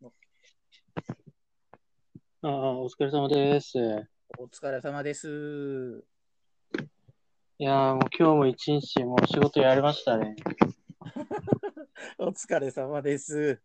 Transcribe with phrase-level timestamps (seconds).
[0.00, 0.10] あ
[2.42, 3.76] あ、お疲れ様です。
[4.38, 6.04] お疲れ様です。
[7.58, 10.36] いやーもう今日も一日もう仕事やりましたね。
[12.16, 13.56] お疲れ様です。
[13.56, 13.60] す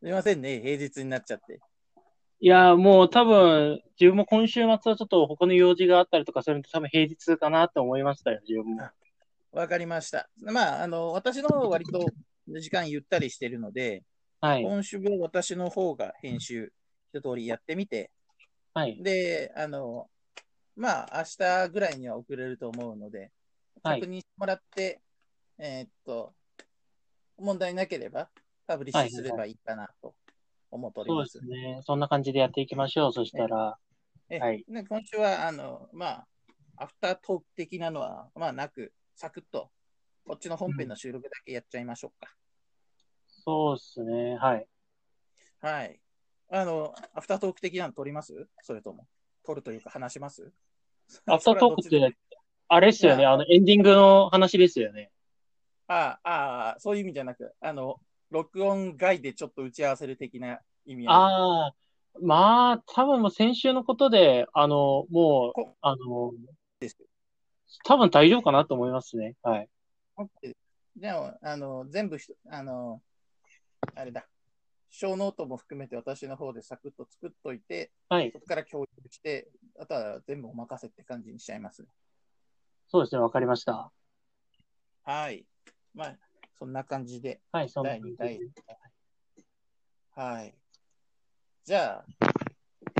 [0.00, 1.58] みませんね、平日になっちゃって。
[2.38, 8.88] いやーもう多分、自分も今週末はちょっと他の用事があったりとかするんで、多分平日かなって思いましたよ、自分も。
[9.50, 10.30] わかりました。
[10.40, 11.98] まあ、あの、私の方は割と
[12.60, 14.02] 時間ゆったりしてるので、
[14.40, 14.62] はい。
[14.62, 16.72] 今週は私の方が編集
[17.12, 18.10] 一通りやってみて、
[18.74, 19.02] はい。
[19.02, 20.08] で、あの、
[20.76, 23.18] まあ、明日ぐらいには送れると思うので、
[23.82, 25.00] はい確認してもらって、
[25.58, 26.34] えーっと、
[27.38, 28.28] 問題なければ、
[28.66, 30.14] パブリッシュすればいいかなと
[30.70, 31.16] 思っておりま。
[31.16, 31.80] そうですすね。
[31.84, 33.12] そんな感じでやっていきましょう。
[33.12, 33.78] そしたら、
[34.28, 36.26] えはいね、今週は、あの、まあ、
[36.76, 39.70] アフタートーク的なのは、まあ、なく、サクッと、
[40.28, 42.30] こっちの本編の収録だけやっちゃいましょうか。
[43.26, 44.36] そうですね。
[44.36, 44.66] はい。
[45.62, 45.98] はい。
[46.50, 48.46] あの、アフタートーク的なの撮ります？
[48.60, 49.06] それとも、
[49.42, 50.52] 撮るというか話します？
[51.24, 52.16] アフタートークって、
[52.68, 53.24] あれですよね。
[53.24, 55.10] あの、エンディングの話ですよね。
[55.86, 57.98] ああ、ああ、そういう意味じゃなく、あの、
[58.30, 61.08] 録音外でちょっと打ち合わせる的な意味。
[61.08, 61.74] ああ、
[62.20, 66.32] まあ、多分もう先週のことで、あの、もうこ、あの
[66.80, 66.98] です、
[67.84, 69.34] 多分大丈夫かなと思いますね。
[69.42, 69.68] はい。
[70.96, 72.16] じゃあ、あの、全部
[72.50, 73.00] あの、
[73.94, 74.26] あれだ、
[74.90, 78.32] 小ノートも含めて私の方でサクッと作っといて、はい。
[78.32, 79.48] そこから共有して、
[79.78, 81.86] あとは全部お任せって感じにしちゃいます。
[82.88, 83.20] そうですね。
[83.20, 83.92] わかりました。
[85.04, 85.44] はい。
[85.94, 86.16] まあ、
[86.58, 88.50] そんな感じで、はい、そんな第2感じで
[90.14, 90.34] 回。
[90.34, 90.54] はい。
[91.64, 92.28] じゃあ、や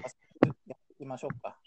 [0.09, 0.13] っ
[0.87, 1.59] ていきましょうか。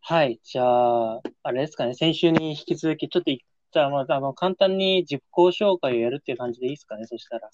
[0.00, 0.38] はい。
[0.42, 1.94] じゃあ、あれですかね。
[1.94, 3.44] 先週に引き続き、ちょっとい、
[3.74, 7.06] じゃあ、まあ、あの、簡単に自己紹介をやるっていう感じでいいですかね。
[7.06, 7.50] そしたら。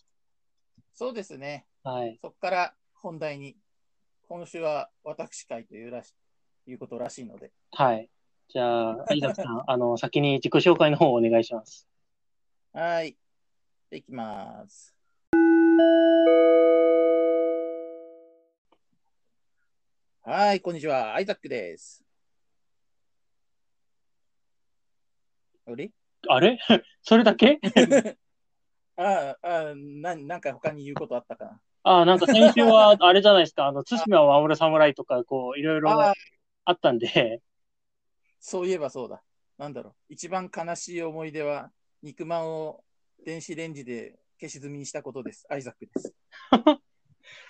[0.93, 1.65] そうですね。
[1.83, 2.19] はい。
[2.21, 3.57] そこから本題に、
[4.29, 6.13] 今週は私会というらし
[6.67, 8.11] いうことらしいので、はい。
[8.51, 11.89] じゃあ、飯田さん、 あの、先に自己紹介の方をお願いします。
[12.75, 13.17] はい。
[13.89, 14.95] でいきます。
[20.21, 21.15] はい、こんにちは。
[21.15, 22.05] アイザックです。
[25.65, 25.91] あれ？
[26.29, 26.59] あれ？
[27.03, 27.59] それだけ？
[28.97, 31.61] ああ、ななんか他に言うことあったかな？
[31.83, 33.67] あ、なんか先週は、 あれじゃないですか。
[33.67, 36.13] あの、対馬を守る侍とか、こう、いろいろあ
[36.67, 37.41] あったんで、
[38.39, 39.23] そういえばそうだ。
[39.59, 39.95] なんだろう。
[40.11, 41.71] 一番悲しい思い出は、
[42.03, 42.85] 肉まんを
[43.25, 45.47] 電子レンジで消し済みにしたことです。
[45.51, 46.15] アイザックです。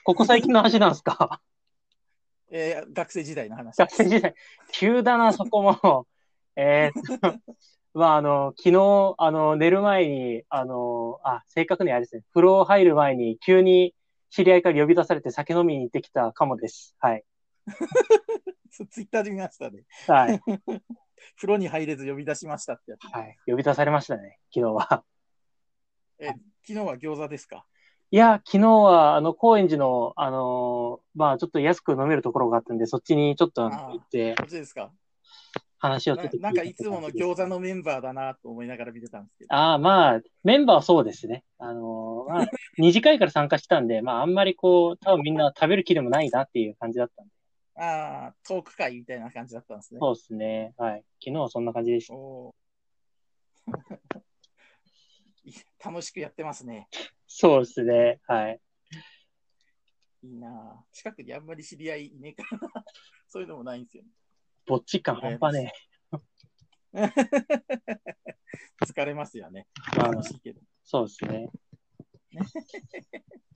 [0.04, 1.40] ここ最近の話なんですか？
[2.52, 3.76] えー学生時代の話。
[3.76, 4.34] 学生時代、
[4.72, 6.06] 急だな、そこも。
[6.56, 7.38] えーっと、
[7.92, 13.94] まあ、あの、昨日、あの、寝る前に、あの、あ、正確にあれですね、風呂入る前に、急に
[14.30, 16.94] 知り合いから呼び出されて酒飲みに行ってきたかもです。
[17.00, 17.24] はい。
[18.90, 19.82] ツイッターで見ましたね。
[20.06, 20.40] はい。
[21.36, 23.04] 風呂に入れず呼び出しましたってやつ。
[23.12, 23.36] はい。
[23.46, 25.04] 呼び出されましたね、昨日は。
[26.20, 27.64] え昨日は餃子ですか？
[28.12, 34.92] いや、昨日は、あの、高円寺の、あの、まあ、ちょっと安く飲めるところがあったんで、そっちにちょっと行って、こっちですか？
[35.80, 39.54] 話をちょっと聞ななんかいつもの餃子のメンバーだなと思いながら見てたんですけど。
[39.54, 41.42] ああ、まあ、メンバーはそうですね。
[41.58, 47.32] あのーまあ、 二次会から参加したんで、まあ、あんまりこう、多分みんな食べる気でもないなっていう感じだったんで。
[47.76, 50.00] ああ、トーク会みたいな感じだったんですね。
[50.00, 50.74] そうですね。
[50.76, 51.04] はい。
[51.18, 52.14] 昨日はそんな感じでした。
[55.90, 56.88] 楽しくやってますね。
[57.26, 58.20] そうですね。
[58.26, 58.60] はい。
[60.22, 62.68] いいなあ近くにあんまり知り合いいねえからな。
[63.26, 64.10] そういうのもないんですよね。
[64.66, 65.72] ぼっち感半端ね
[68.84, 69.66] 疲れますよね。
[69.94, 69.98] え。
[69.98, 70.60] まあ楽、しいけど。
[70.82, 71.50] そうですね。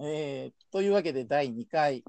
[0.00, 2.04] えーというわけで第2回、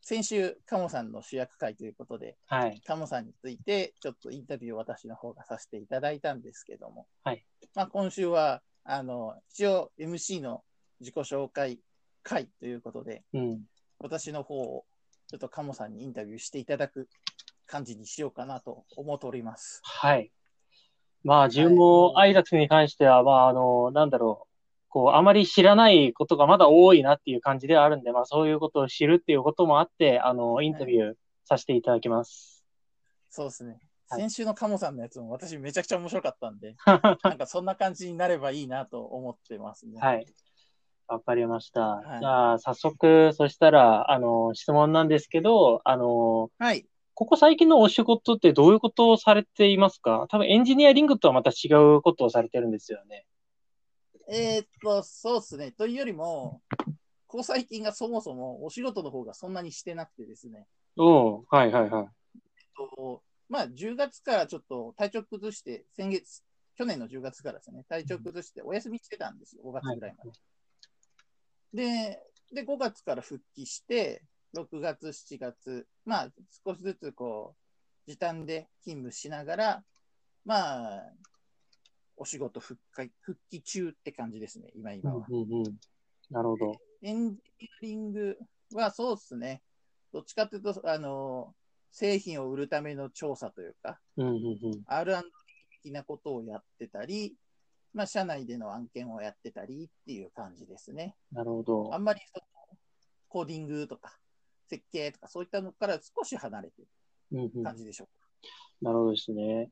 [0.00, 2.80] 先週、カモさんの主役会ということで、はい。
[2.86, 7.44] カモさんについてちょっとインタビューを私の方がさせていただいたんですけども、はい
[7.74, 10.62] まあ、今週はあの一応 MC の
[11.00, 11.78] 自己紹介
[12.22, 13.60] 会ということで、うん。
[13.98, 14.84] 私の方を
[15.28, 17.08] ちょっとカモさんにインタビューしていただく
[17.66, 19.80] 感じにしようかなと思っております。
[19.82, 20.30] はい。
[21.24, 24.52] まあ、自分もアイザックスに関しては、まあ、あの、なんだろう。
[24.88, 32.64] こう、あまり知らないことがまだ多いなっていう感じではあるんで、まあ、そういうことを知るっていうこともあって、あの、インタビューさせていただきます。
[33.28, 33.80] そうですね。
[34.08, 36.76] はい先週のカモさんのやつも私めちゃくちゃ面白かったんで、
[37.24, 39.98] なんかそんな感じになればいいなと思ってますね。
[40.00, 40.26] はい。
[41.08, 41.80] わかりました。
[41.80, 46.86] はいじゃあ、早速、そしたら、あの、質問なんですけど、あの、はい。
[47.14, 50.26] ここ最近のお仕事ってどういうことをされていますか？
[50.28, 53.26] 多分エンジニアリングとはまた違うことをされてるんですよね。
[54.28, 55.72] えーっと、そうですね。
[55.72, 56.60] というよりも、
[57.26, 60.66] ここ最近がそもそもお仕事の方がそんなにしてなくてですね。
[60.98, 62.08] おうはいはいはい。
[62.76, 66.42] とまあ、10月からちょっと体調崩して、先月、
[66.76, 70.30] 去年の10月からですね、体調崩してお休みしてたんですよ、5月ぐらいまで。
[71.72, 72.22] で、
[72.52, 74.22] で、5月から復帰して、
[74.54, 76.32] 6月、7月、まあ、
[76.64, 77.54] 少しずつこ
[78.06, 79.84] う、時短で勤務しながら、
[80.44, 81.12] まあ、
[82.16, 85.26] お仕事復帰復帰中って感じですね、今今は。
[85.28, 85.76] うんうんうん。
[86.30, 86.72] なるほど。
[87.02, 88.38] エンジニアリング
[88.72, 89.62] はそうですね。
[90.12, 91.54] どっちかというと、あの、
[91.98, 94.82] 製品を売るための調査というか、うんうんうん。
[94.86, 95.22] R&D
[95.82, 97.34] 的なことをやってたり、
[97.94, 101.14] まあ、社内での案件をやってたりっていう感じですね。
[101.32, 101.98] なるほどあ。
[101.98, 102.78] んまりその
[103.28, 104.18] コーディングとか、
[104.68, 106.88] 設計とか、そういったのから少し離れてる
[107.32, 107.62] うんうん。
[107.64, 108.26] 感じでしょうか。
[108.82, 109.70] なるほどですね。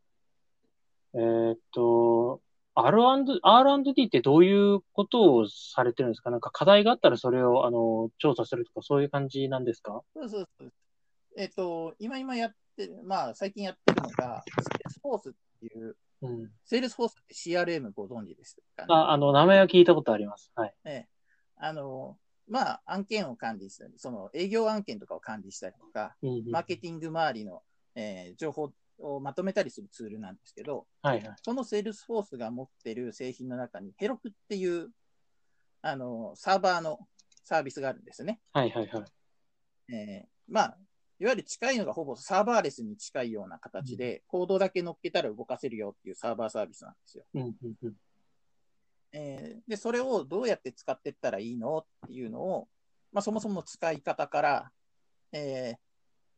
[1.13, 2.41] えーっと、
[2.75, 6.31] R&D、R&D ってどういうことをされてるんですか？
[6.31, 10.01] なんか課題があったらそれを、あの、調査するとかそういう感じなんですか？
[10.15, 10.73] そうそうそう。
[11.37, 14.45] えっ、と、今今やってる、まあ、最近やってるのが、
[15.03, 16.51] Salesforce っていう、うん。
[16.71, 20.53] Salesforce って CRM ご存知ですかね、あ、あの、名前は聞いたことあります。
[20.55, 20.75] はい。
[20.85, 21.09] ええ、
[21.57, 22.17] あの、
[22.49, 27.63] まあ、案件を管理したり、その営業案件とかを管理したりとか、うんうんマーケティング周りの、
[27.95, 31.37] えー情報をまとめたりするツールなんですけど、はいはい。
[31.43, 34.91] その Salesforce が持ってる製品の中に、 Heroku っていう、
[35.83, 37.01] あの、サーバーの
[37.43, 38.41] サービスがあるんですね。
[38.53, 39.95] はいはいはい。
[39.95, 40.79] えーまあ、
[41.21, 47.25] いわゆる近いのがほぼサーバーレスに近いような形で、コードだけ乗っけたら動かせるよっていうサーバーサービスなんですよ。
[49.13, 52.69] えーで、それをどうやって使っていったらいいのっていうのを、
[53.13, 54.73] まあ、そもそも使い方から、
[55.33, 55.79] えー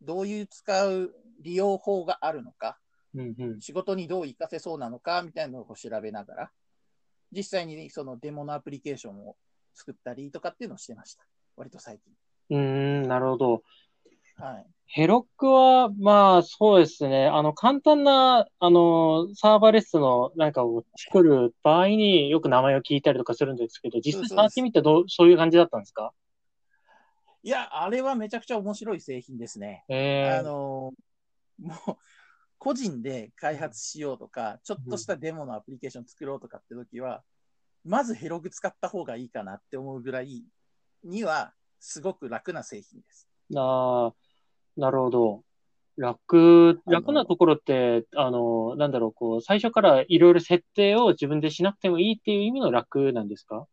[0.02, 2.78] どういう使う利用法があるのか、
[3.14, 3.60] うんうん。
[3.60, 6.50] 仕事にどう活かせそうなのかみたいなのを調べながら、
[7.32, 9.36] 実際にそのデモのアプリケーションを
[9.74, 11.24] 作ったりとかっていうのをしてました。
[11.56, 12.58] 割と最近。
[12.58, 13.62] うーん、なるほど。
[14.36, 14.66] はい。
[14.88, 17.26] ヘロックは、まあ、そうですね。
[17.26, 26.12] あの、簡単な、あの、サーバーレスのなんかを作る場合によく名前を聞いたりとかするんですけど、実際触ってみてどう、そういう感じだったんですか？
[27.42, 29.84] いや、あれはめちゃくちゃ面白い製品ですね。
[29.88, 30.92] あええの、
[31.58, 31.96] もう、
[32.58, 37.22] 個人で開発しようとか、ちょっとしたデモのアプリケーション作ろうとかって時は、
[37.84, 40.44] まずヘログ使った方がいいかなって思うぐらい
[41.04, 43.28] には、すごく楽な製品です。
[43.54, 44.14] ああ、
[44.76, 45.42] なるほど。
[45.96, 53.66] 楽、楽なところって、あの、なんだろう、こう、最初からいろいろ設定を自分でしなくてもいいっていう意味の楽なんですか？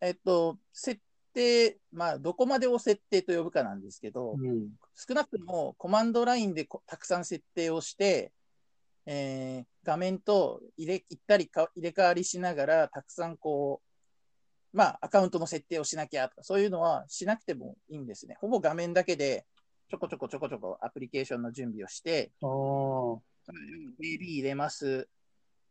[0.00, 1.00] えっと、設
[1.32, 4.70] 定、まあ、どこまでを設定と呼ぶかなんですけど、うん。
[4.94, 8.32] 少なくともコマンドラインでこたくさん設定をして、
[9.06, 13.80] えー画面と入れ行ったりか入れ替わりしながら、たくさんこ
[14.74, 18.36] う、まあ、アカウントの設定をしなきゃとか、そういうのはしなくてもいいんですね。
[18.40, 19.46] ほぼ画面だけで、
[19.88, 25.08] ちょこちょこちょこちょこアプリケーションの準備をして、AB 入れます、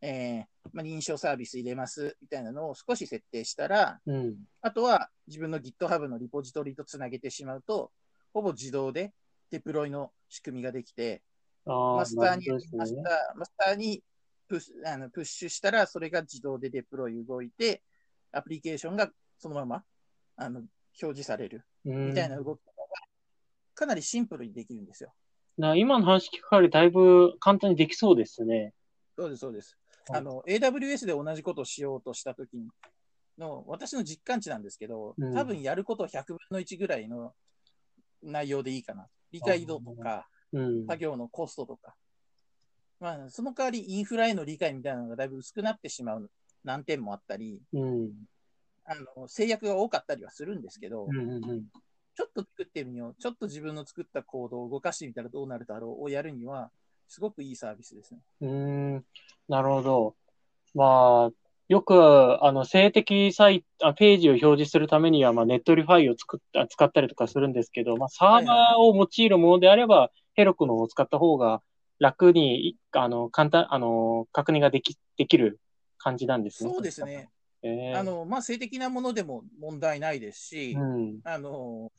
[0.02, 4.36] えーまあ、認証サービス入れます、みたいなのを少し設定したら、うん。
[4.62, 7.92] あとは自分の GitHub のリポジトリとつなげてしまうと、
[8.34, 9.14] ほぼ自動で
[9.52, 11.22] デプロイの仕組みができて、
[11.66, 13.10] マスターになるほどですマスターね。
[13.36, 14.04] マスターに
[14.48, 17.82] プッシュあのプッシュしたら、それが自動でデプロイ動いて、
[18.32, 19.84] アプリケーションがそのまま
[20.38, 20.70] あの表
[21.00, 21.66] 示される。
[21.86, 22.08] うん。
[22.10, 22.75] みたいな動きが
[23.76, 25.14] かなりシンプルにできるんですよ。
[25.58, 28.74] な、今の話聞く限りだいぶ簡単にできそうですね。
[29.18, 29.78] そうです、そうです。
[30.08, 32.58] はいあの、AWS で同じことをしようとしたとき
[33.38, 37.34] の、私の実感値なんですけど、うん多分やること100分の1ぐらいの
[38.24, 39.08] 内容でいいかな。
[39.32, 40.88] 理解度とか、うん。
[40.88, 41.96] 作業のコストとか。
[43.00, 46.32] まあ、その代わりインフラへの理解みたいなのがだいぶ薄くなってしまう
[46.64, 48.12] 難点もあったり、うん。
[48.86, 51.18] あの、制約が多かったりはするんですけど、うん。
[51.18, 51.50] うん。
[51.50, 51.66] うん。
[52.16, 53.16] ちょっと作ってみよう。
[53.22, 56.72] ちょっと自分の作ったコードを動かしてみたらどうなるだろうをやるには、
[57.08, 58.20] すごくいいサービスですね。
[58.42, 58.50] うー
[58.98, 59.06] ん、
[59.48, 60.16] なるほど。
[60.74, 61.32] まあ、
[61.68, 71.62] よく、あの、静的サイト、あページを表示するためには、まあ、 Netlify を作った、使ったりとかするんですけど、まあ、サーバーを用いるものであれば、 Heroku の方を使った方が
[72.00, 75.60] 楽に、いあの、簡単、あの、確認ができ、できる
[75.98, 76.70] 感じなんですね。
[76.70, 77.30] そうですね。
[77.64, 81.92] ええあの、まあ、性的なものでも問題ないですし、うん、あの、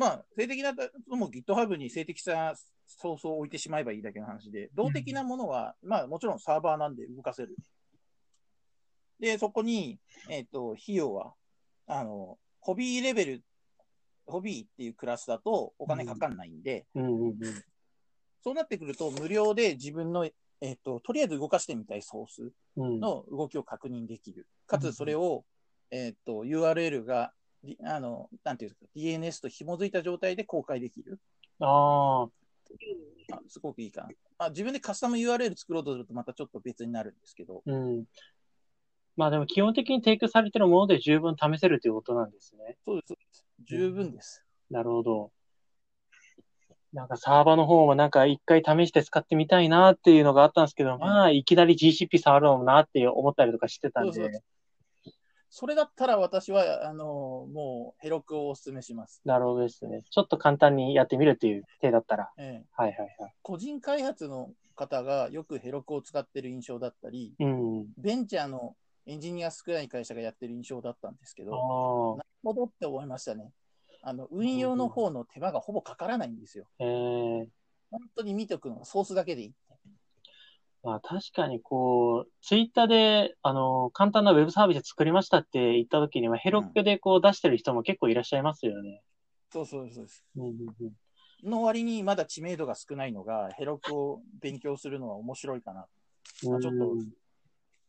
[0.00, 2.54] まあ、性的なのも GitHub に性的さ
[2.86, 7.54] ソースを置いてしまえばいいだけの話で、動的なものは、まあ、もちろんサーバーなんで動かせる。
[9.20, 9.98] で、そこに、
[10.30, 11.34] えっ、と、費用は、
[11.86, 13.44] あの、ホビーレベル
[14.24, 17.36] ホビーっていうクラスだとお金かかんないんで、うんうんうん。
[18.42, 20.24] そうなってくると無料で自分の、
[20.62, 23.00] えっ、と、とりあえず動かしてみたいソースうん。
[23.00, 24.46] の動きを確認できる。
[24.66, 25.44] かつそれを、
[25.90, 27.39] えっ、と、URL が、り
[27.84, 31.20] あの、なんていうんですか、DNS と紐づいた状態で公開できる。
[31.60, 32.28] ああ、
[33.32, 34.08] あすごくいいかな。
[34.38, 38.04] あ自分でカスタム URL 作ろうとするとまたちょっと別になるんですけど、うん。
[39.16, 42.78] まあでも基本的に提供されてるもので十分試せるということなんですね。
[42.86, 43.44] そうです、そうです。
[43.64, 44.42] 十分です。
[44.70, 45.32] なるほど。
[46.92, 54.42] なんかサーバーの方もなんか一回試して使ってみたいなっていうのがあったんですけど、まあいきなり GCP 触るのもなって思ったりとかしてたんそうで、
[55.50, 57.04] それだったら私は、あの、
[57.52, 59.20] もうヘロクをお勧めします。
[59.24, 60.02] なるほどですね。
[60.08, 62.30] ちょっと簡単にやってみるっていう手だったら。
[62.38, 63.34] ええはいはいはい。
[63.42, 67.86] 個人開発の方がよくヘロクを使ってる印象だったり、うん。
[67.98, 68.76] ベンチャーの
[69.06, 73.50] エンジニア少ない会社がやってる印象だったんですけあど、あなるほどって思いましたね。
[74.02, 76.66] あの、運用の方の手間がほぼかからないんですよ。
[76.78, 77.48] ええ
[77.90, 79.52] 本当に見ておくのがソースだけでいい。
[80.82, 89.02] まあ確かにこう、ツイッターで、あの、簡単なウェブサービス作りましたって言った時には、ヘロックでこう出してる人も結構いらっしゃいますよね。
[89.52, 90.24] そうそうそうです。
[90.36, 90.92] うんうんうん
[91.42, 95.86] の割にまだ知名度が少ないのが、ヘロクを勉強するのは面白いかな。
[96.42, 97.08] まあちょっとうん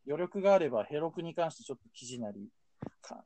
[0.07, 2.49] 余力があれば、ヘロクに関してちょっと記事なり、
[3.01, 3.23] か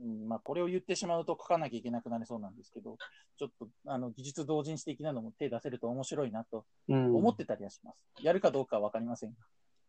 [0.00, 2.96] うんまあ、これを言ってしまうと書かなきゃいけなくなりそうなんですけど、
[3.38, 7.96] ちょっとあの技術同人誌的なのも手出せると面白いなとうん思ってたりはします。
[8.22, 9.36] やるかどうかは分かりませんが。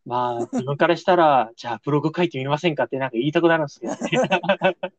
[0.05, 4.41] まあ、自分からしたら、 じゃあブログ書いてみませんかってなんか言いたくなるんですけどね。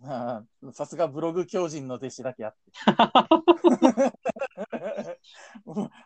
[0.00, 2.72] まあさすがブログ狂人の弟子だけあって。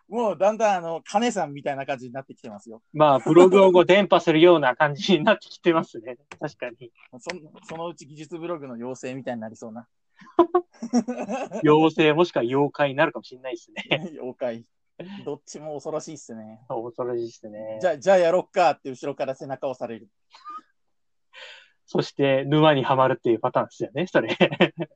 [0.08, 2.82] もうだんだんあの、金さんみたいな感じになってきてますよ。
[2.92, 6.16] まあ、ブログをこう伝播するような感じになってきてますね。
[6.40, 6.92] 確かに。
[7.18, 7.30] そ
[7.68, 9.88] そのうち技術ブログの妖精みたいになりそうな。
[11.64, 13.84] 妖精もしくは妖怪になるかもしれないですね。
[14.20, 14.64] 妖怪。
[15.24, 16.60] どっちも恐ろしいっすね。
[16.68, 17.78] 恐ろしいですね。
[17.80, 20.08] じゃあ、じゃあやろっかって後ろから背中を押される。
[21.86, 24.28] そして、沼にはまるっていうパターンですよね、それ。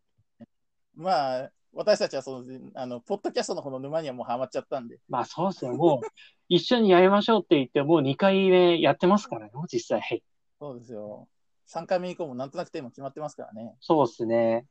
[0.95, 4.99] まあ、私たちはその、あの、ポッドキャストの方の沼にはもうハマっちゃったんで。
[5.09, 5.73] まあ、そうですよ。
[5.75, 6.07] もう、
[6.49, 10.23] 一緒にやりましょうって言って、もう2回目やってますからね、実際。
[10.59, 11.29] そうですよ。
[11.69, 13.75] 3回目以降もなんとなくテーマ決まってますからね。
[13.81, 14.67] そうですね。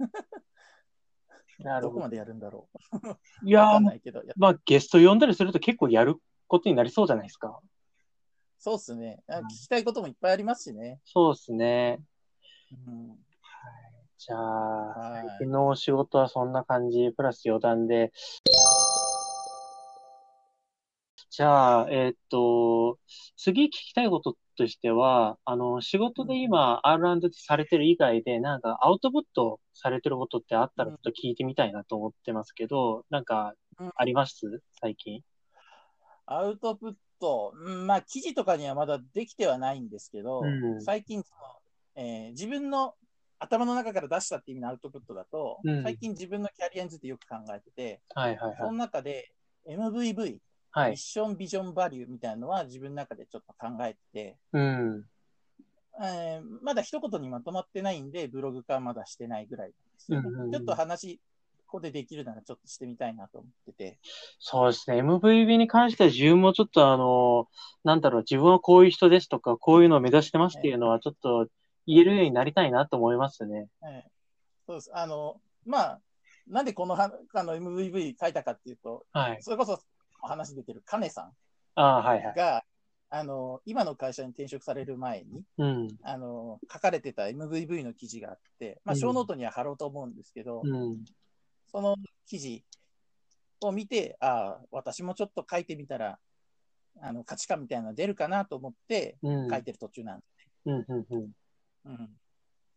[1.60, 2.08] なるほどどこま。
[2.08, 2.68] でやるんだろ。
[3.44, 4.22] いういけど。
[4.22, 7.60] いやまあ、ゲスト呼んだりすると結構やることになりそうじゃないですか。
[8.58, 9.22] そうっすね。
[9.28, 11.00] 聞きたいこともいっぱいありますしね。
[11.04, 12.00] そうですね。
[12.86, 13.25] うん、
[14.18, 14.40] じゃあ、
[14.98, 15.28] はい。
[15.28, 18.12] 最近のお仕事はそんな感じ、プラス余談で。
[21.30, 22.98] じゃあ、えーっと、
[23.36, 33.92] 次聞きたいこととしては、あの、仕事で今 R&D されてる以外で、なんかアウトプットされてることってあったらちょっと聞いてみたいなと思ってますけど、なんかうん。
[33.94, 34.62] あります？
[34.80, 35.20] 最近。
[36.24, 40.80] アウトプット、うんまあ、記事とかにはまだできてはないんですけど、うん。
[40.80, 42.94] 最近その、えー自分の
[43.38, 48.56] 頭の中から出したっていう意味のアウトプットだと、うん最近自分のキャリアについてよく考えてて、はいはいはい。
[48.58, 49.32] その中で
[49.68, 50.38] MVV、
[50.70, 50.96] はいミッ。
[50.96, 55.04] ションビジョンバリューみたいなのは自分の中でちょっと考えてて、うん。
[56.02, 61.20] えーまだ一言にまとまってないんで、ブログ化はまだしてないぐらいですよね、うんうんうんちょっと話、
[61.66, 63.98] ここでできるならちょっとしてみたいなと思ってて。
[64.38, 65.02] そうですね。
[65.02, 67.48] MVB に関しては自分もちょっとあの、
[67.84, 71.48] なんだろう、自分はこういう人ですとか、こういうのを目指してますっていうのはちょっと
[71.86, 73.68] 言えるようになりたいなと思いますね。
[73.84, 74.10] ええ
[74.66, 74.90] そうです。
[74.92, 76.00] あの、まあ、
[76.48, 79.38] なんでこのはあの MVV 書いたかっていうと、はい。
[79.40, 79.80] それこそ
[80.22, 81.30] お話出てるカネさ
[81.76, 82.32] ああ、はいはい。
[82.32, 82.64] んが、
[83.10, 85.88] あの、今の会社に転職される前に、うん。
[86.02, 91.04] あの、書かれてた MVV の記事があって、まあ、うん小ノートには貼ろうと思うんですけど、うん。
[91.70, 92.64] その記事
[93.60, 96.18] を見て、ああ、私もちょっと書いてみたら、
[97.00, 99.50] あの、価値観みたいなの出るかなと思ってうん。
[99.50, 100.48] 書いてる途中なんです。
[100.66, 100.84] うん。
[100.88, 101.06] うん。
[101.10, 101.30] うん。
[101.86, 102.08] うん。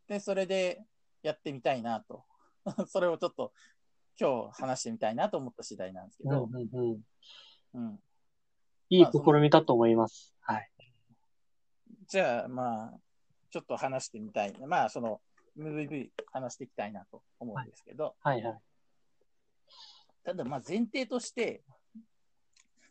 [0.07, 0.85] で、それで
[1.21, 2.25] やってみたいなと。
[2.87, 3.53] それをちょっと
[4.19, 6.69] 今日話してみたいなと思った次第なんですけど、うん。
[6.71, 7.03] うん。
[7.73, 8.03] うん。
[8.89, 10.35] いい試みだと思います。
[10.41, 10.69] はい。
[12.07, 12.99] じゃあ、まあ、
[13.51, 14.53] ちょっと話してみたい。
[14.65, 15.21] まあ、その、
[15.57, 18.61] MVV 話していきたいなと思うんですけど、はいはい。
[20.23, 21.63] ただ、まあ、前提として、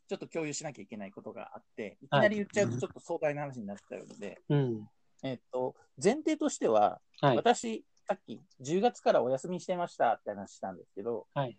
[0.09, 4.89] ちょっと共有しなきゃいけないことがあって、いきなり言っちゃうとちょっと壮大な話になっちゃうので、うん。
[5.23, 7.37] えっと、前提としては、はい。
[7.37, 11.59] 私、さっき10月からお休みしてましたって話したんですけど、はい。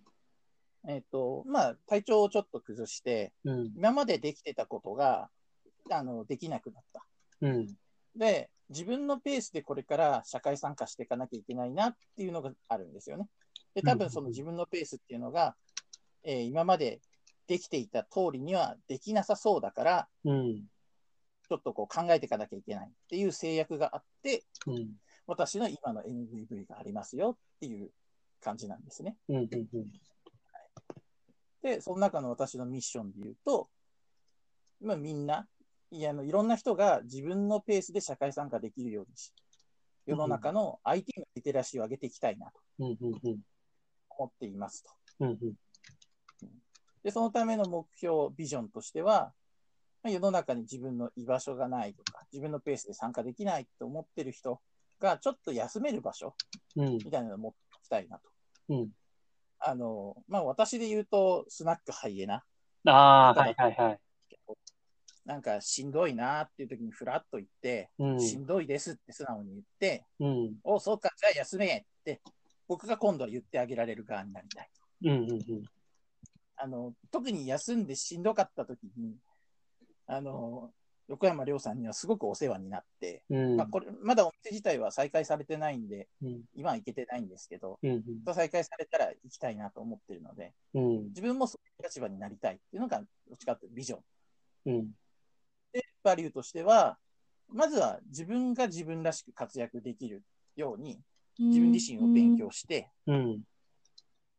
[0.87, 3.73] えっと、まあ、体調をちょっと崩して、うん。
[3.75, 5.29] 今までできてたことが、
[5.91, 7.05] あの、できなくなった。
[7.41, 7.75] うん。
[8.15, 13.27] で、自分のペースでこれから社会参加していかなきゃいけないなっていうのがあるんですよね。
[13.73, 15.55] で、多分その自分のペースっていうのが、
[16.23, 17.01] えー今まで
[17.47, 20.63] できていた通りにはできなさそうだから、うん。
[21.49, 24.89] ちょっとこう考えていかなきゃいけないっていう制約があって、うん。
[25.25, 27.89] 私の今の MVV がありますよっていう
[28.41, 29.17] 感じなんですね。
[29.29, 29.37] うん。
[29.37, 29.47] うん。
[31.63, 33.67] で、その中の私のミッションで言うと、
[34.79, 35.47] まあ、みんな、
[35.91, 39.33] いやあのいろんな人が自分のペースで社会参加できるようにし、
[40.05, 42.61] 世の中の IT のリテラシーを上げていきたいなと。
[44.19, 44.91] 思っていますと。
[45.21, 45.37] うん。
[47.03, 49.33] で、そのための目標、ビジョンとしては、
[50.03, 54.61] まあ世の中に自分の居場所がないとか、自分のペースで参加できないと思ってる人
[54.99, 56.35] が、ちょっと休める場所
[56.75, 56.97] うん。
[56.97, 58.29] みたいなのを持っておきたいなと。
[58.69, 58.89] うん。
[59.59, 62.43] あの、まあ、私で言うと、スナックハイエナ。
[62.85, 62.91] あ
[63.29, 63.99] あ、はいはいはい。
[65.25, 68.19] なんかしんどいなっていう時にふらっと言って、うん。
[68.19, 70.55] しんどいですって素直に言って、うん。
[70.63, 72.21] おそうか、じゃあ休めって、
[72.67, 74.69] 僕が今度は言ってあげられる側になりたい。
[75.03, 75.29] うん。
[75.29, 75.63] うん。
[76.55, 79.15] あの、特に休んでしんどかった時に、
[80.09, 80.71] あの、
[81.07, 83.57] 横山亮さんにはすごくお世話になって、うん。
[83.57, 86.41] まあ、これ、まだお店自体は再開されてないんで、うん。
[86.55, 88.03] 今は行けてないんですけど、うん。
[88.33, 91.03] 再開されたら行きたいなと思ってるので、うん。
[91.09, 94.01] 自分もそういう立場になりたいっていうのが、どっちかというとビジョン。
[94.65, 94.91] うん。
[95.73, 96.97] で、バリューとしては、
[97.47, 100.23] まずは自分が自分らしく活躍できる
[100.55, 100.99] ように、
[101.37, 103.41] 自分自身を勉強して、うん。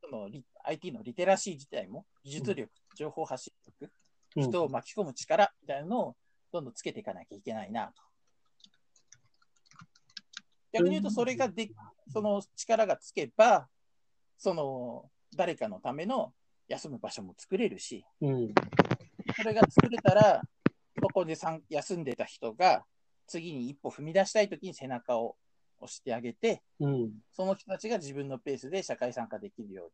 [0.03, 3.91] そのリ IT のリテラシー自体も、技術力、情報発信力、うん。
[4.37, 6.17] 人を巻き込む力みたいなのを
[6.53, 8.03] どんどんつけていかなきゃいけないなと。
[10.73, 11.71] 逆に言うと、それがで、
[12.13, 13.69] その力がつけば、
[14.39, 16.33] その誰かのための
[16.69, 18.55] 休む場所も作れるし、うん。
[19.37, 20.43] それが作れたら、
[21.01, 22.85] そこでさん休んでた人が、
[23.27, 25.37] 次に一歩踏み出したいときに背中を
[25.81, 27.11] 押してあげて、うん。
[27.33, 29.93] その人たちが自分のペースで社会参加できるように、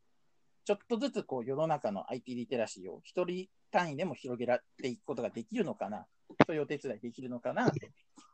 [0.64, 6.06] ちょっとずつこう世の中の IT リテラシーを一人単位でも広げられていくことができるのかな、
[6.46, 7.70] そういうお手伝いできるのかな？
[7.70, 7.76] と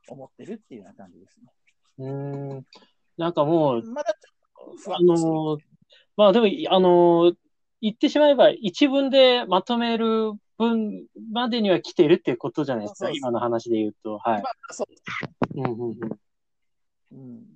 [0.09, 1.53] 思ってるっていうような感じですね。
[1.99, 2.11] う
[2.57, 2.67] ん。
[3.17, 4.15] なんかもう、まだ
[4.89, 5.59] あのー、
[6.17, 7.35] まあでも、あのー、
[7.81, 13.07] 言ってしまえば一文でまとめる分までには来てるっていうことじゃないですか？
[13.07, 14.19] そうそう今の話で言うと。
[14.19, 14.49] はいま。
[14.69, 15.99] あそううんうんうん。
[17.13, 17.47] うん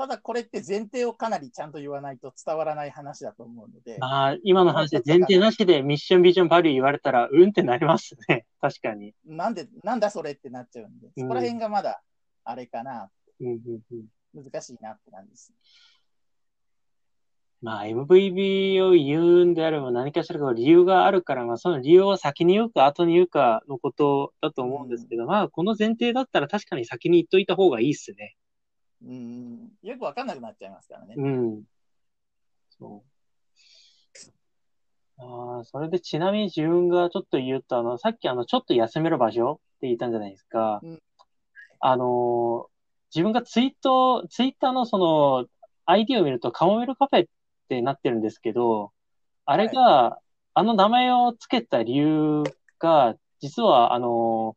[0.00, 8.46] ただこれって前提をかなりちゃんと言わないと伝わらない話だと思うので、まあ、今の話で前提なしでミッションビジョンバリュー言われたら、うんってなりますね。
[8.62, 9.14] 確かに。
[9.26, 12.00] なんで、なんだそれってなっちゃうんで、そこら辺がまだ
[12.44, 13.10] あれかな、
[13.40, 13.82] うんうん
[14.34, 14.42] うん。
[14.42, 15.52] 難しいなって感じです。
[17.60, 28.38] まあ、MVP を言うんであれば何かしらの理由があるから、まあ、その理由を先に言うか後に言うかのことだと思うんですけど、まあ、この前提だったら確かに先に言っといた方がいいっすね。
[29.02, 31.14] うん、よくわかんなくなっちゃいますからね。
[31.16, 31.62] うん。
[32.78, 33.10] そう。
[35.22, 40.80] ああ、それでちなみに自分がちょっと言うと、あの、さっきあの、ちょっと休める場所って言ったんじゃないですか。
[40.82, 40.98] うん
[41.80, 42.66] あの、
[43.14, 45.46] 自分がツイート、ツイッターのその、
[45.86, 47.26] ID を見るとカモメルカフェっ
[47.68, 48.92] てなってるんですけど、
[49.46, 50.18] あれが、
[50.52, 52.42] あの名前をつけた理由
[52.78, 54.56] が、実はあの、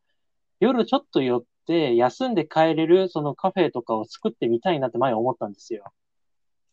[0.59, 5.93] 夜ちょっと寄って休んで帰れるそのカフェとかを作ってみたいなって前思ったんですよ。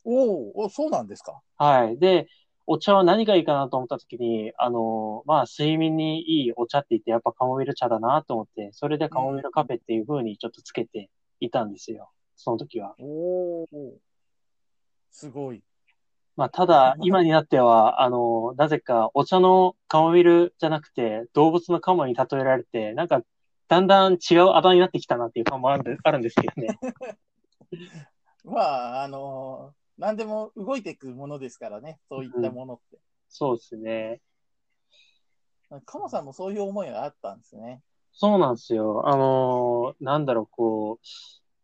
[0.04, 1.40] おお、そうなんですか？
[1.56, 1.98] はい。
[1.98, 2.26] で、
[2.66, 12.10] お茶は何がいいかなと思った時に、あの、まあ、睡眠にいいお茶って言って、やっぱカモミール茶だなと思って、それでカモミールカフェっていう風にちょっとつけていたんですよ。
[12.36, 12.94] その時は。
[12.98, 13.66] おお、
[15.10, 15.62] すごい。
[16.36, 23.22] まあ、ただ、 今になっては、あの、なぜかお茶のカモミールじゃなくて、動物のカモに例えられて、なんか、
[23.70, 26.76] だんだん違うあだになってきたなっていう感もあるんですけどね。
[28.42, 28.60] ま
[28.98, 32.98] あ、あの何でも動いていくものですからね、そういったものって。
[33.28, 34.20] そうですね。
[35.84, 37.80] カモさんもそういう思いがあったんですね。
[38.10, 39.08] そうなんですよ。
[39.08, 41.06] あのーなんだろう、こう、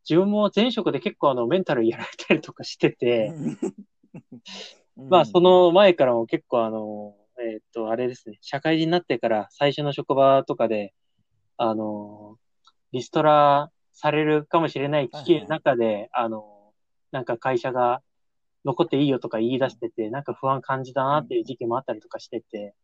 [0.09, 3.35] 自分も前職で結構あの、メンタルやられたりとかしてて、
[4.97, 10.95] まあ、そ、の前からも結構あの、えーっと、あれですね、社会人になってから最初の職場とかで、
[11.57, 12.37] あの、
[12.93, 16.73] リストラされるかもしれない危機の中で、あの、
[17.13, 18.03] なんか会社が
[18.65, 22.75] 残っていいよとか言い出してて、なんか不安感じだなっていう時期もあったりとかしてて、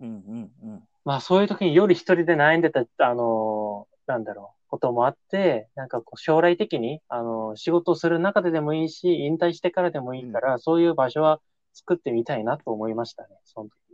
[0.00, 0.82] うんうんうん。
[1.04, 11.40] まあそういう時に夜一人で悩んでた、あの、なんだろう、こともあって、なんかこう将来的に、あの、仕事をする中ででもいいし、引退してからでもいいから、そういう場所は
[11.72, 13.87] 作ってみたいなと思いましたね、その時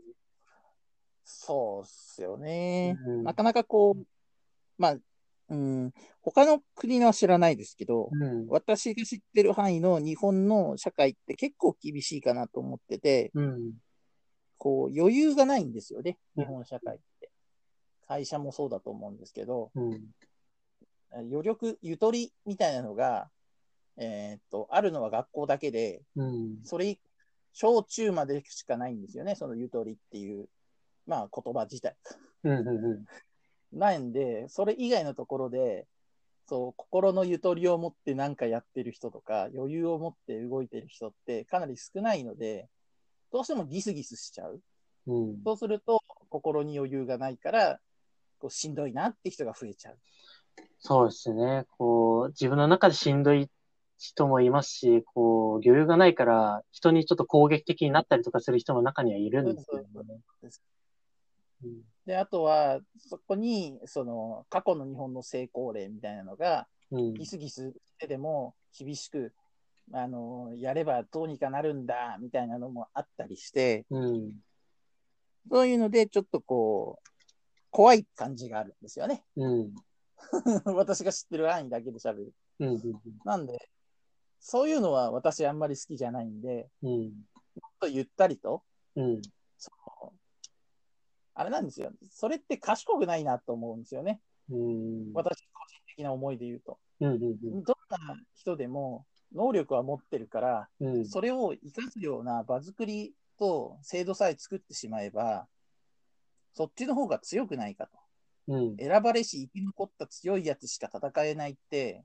[1.25, 2.95] そうっすよね。
[2.95, 2.99] に。
[3.01, 4.05] うんなかなかこう、
[4.79, 5.03] まあ、う
[5.51, 8.47] うん、他の国のは知らないですけど、うん。
[8.49, 13.73] 私が知ってる範囲の日本の社会って結構厳しいかなと思ってて、うん。
[14.57, 17.31] こう余裕がないんですよね、うん日本社会って。
[18.07, 20.03] 会社もそうだと思うんですけど、うん。
[21.31, 23.29] 余力、ゆとりみたいなのが、
[23.97, 26.59] えーっと、あるのは学校だけで、うん。
[26.65, 26.99] それ、
[27.53, 30.49] 小中までしかないんですよね、そのゆとりっていう、
[31.07, 31.97] まあ言葉自体。
[33.73, 35.87] ないんで、それ以外のところで、
[36.47, 42.69] そう、心のゆとりを持って何かやってる人とか、余裕を持って動いてる人ってかなり少ないので、
[43.33, 44.61] どうしてもギスギスしちゃう。
[45.07, 45.43] うん。
[45.45, 47.81] そうすると、心に余裕がないから、
[48.39, 49.99] こうしんどいなって人が増えちゃう。
[50.79, 51.65] そうですね。
[51.79, 53.49] こう、自分の中でしんどい
[53.99, 59.87] 人もいますし、こう、余裕がないから、人にちょっと攻撃的になったりとかする人も中にはいるんですよね。
[60.43, 60.51] うん
[62.07, 69.33] で、あとは、そこに、その、過去の日本の成功例みたいなのが、うんギスギスしてでも厳しく、
[69.93, 74.33] あの、やればどうにかなるんだ、みたいなのもあったりして、うん。
[75.51, 77.09] そういうので、ちょっとこう、
[77.71, 79.25] 怖い感じがあるんですよね。
[79.37, 79.75] うん。
[80.77, 82.35] 私が知ってる範囲だけで喋る。
[82.61, 82.69] うん。
[82.69, 83.01] うん。
[83.25, 83.69] なんで、
[84.41, 86.91] そういうのは私あんまり好きじゃないんで、うん。
[86.91, 87.09] も
[87.69, 88.63] っとゆったりと、
[88.97, 89.23] うん。
[91.35, 91.93] あれなんですよ。
[92.11, 94.21] それって賢くないなと思うんですよね。
[94.51, 95.13] うん。
[95.15, 96.79] 私個人的な思いで言うと。
[97.01, 97.13] うん。
[97.15, 97.63] うん。
[97.65, 101.07] どんな人でも能力は持ってるから、うん。
[101.07, 105.47] それを活かすような場作りと制度さえ作ってしまえば、
[106.53, 107.99] そっちの方が強くないかと。
[108.47, 108.77] うん。
[108.77, 112.05] 選ばれし生き残った強いやつしか戦えないって、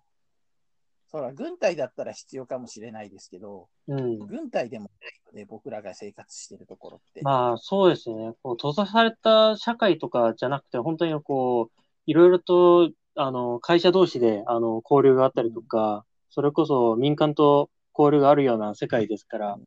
[1.12, 4.20] そら、軍隊だったら必要かもしれないですけど、うん。
[4.20, 7.22] 軍隊でもないので、僕らが生活してるところって。
[7.24, 8.34] まあ、そうですね。
[8.44, 19.58] こう、閉ざされた社会とかじゃなくて、本当にこう、いろいろと、あの、会社同士で、あの、交流があったりとか、それこそ民間と交流があるような世界ですから、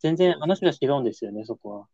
[0.00, 1.86] 全然話が違うんですよね、そこは。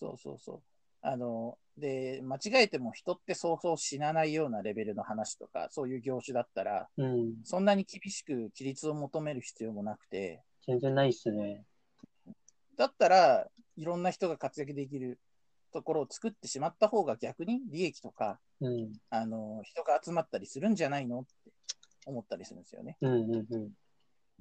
[0.00, 0.71] そうそうそう。
[1.02, 7.34] あの、で、間違えても人ってそうそう死なないようなレベルの話とか、そういう業種だったら、うん。
[7.44, 11.64] そんなに厳しく規律を求める必要もなくて、全然ないっすね。
[12.76, 15.18] だったらいろんな人が活躍できる
[15.72, 18.92] ところを作ってしまった方が逆に利益とか、うん。
[19.10, 21.52] あの、人が集まったりするんじゃないのって
[22.06, 22.96] 思ったりするんですよね。
[23.00, 23.12] うん。
[23.12, 23.46] うん。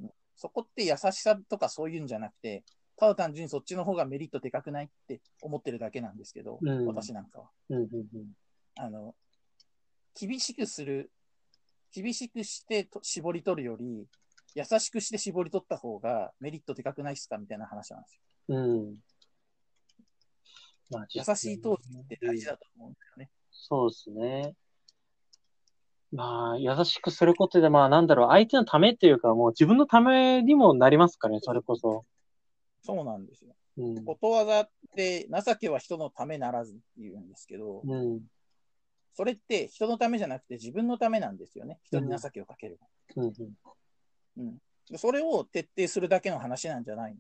[0.02, 0.12] うん。
[0.36, 2.63] そこって優しさとかそういうんじゃなくて、
[3.02, 7.50] ただ単純にそっちの方がメリットでかくないって思ってるだけなんですけど、うん私なんかは。
[7.72, 7.82] うん。
[7.82, 7.88] うん。
[8.78, 9.16] あの、
[10.14, 11.10] 厳しくする、
[11.92, 14.06] 厳しくしてと絞り取るより、
[14.54, 18.56] 優しくして絞り取った方がメリットでかくないっすかみたいな話なんですよ。
[18.56, 18.96] うん。
[20.92, 23.32] まあ、優しい投資って大事だと思うんだよね。
[23.50, 24.54] そうですね。
[26.12, 32.06] まあ、優しくすることで、まあ、なんだろう、相手のためっていうか、もう自分のためにもなりますかね、それこそ。
[32.82, 33.56] そうなんですよ。
[33.78, 34.06] うん。
[34.06, 38.22] ことわざって、情けは人のためならずって言うんですけど、うん。
[39.13, 41.80] それって人のためじゃなくて自分のためなんですよね。
[41.84, 42.80] 人に情けをかける。
[43.15, 43.34] うん。
[44.38, 44.58] うん。
[44.89, 47.17] でそれを徹底するだけの話なんじゃないの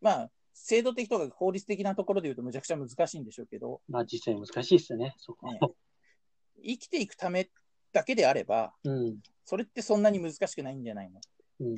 [0.00, 5.50] まあ、制度的とか法律的なところで言うとむちゃくちゃ難しいんでしょうけど、まあ、実際難しいですね、そこ。
[5.50, 5.58] ね
[6.62, 7.48] 生きていくため
[7.92, 9.18] だけであれば、うん。
[9.44, 11.20] それってそんなに難しくないんじゃないの
[11.60, 11.76] うん。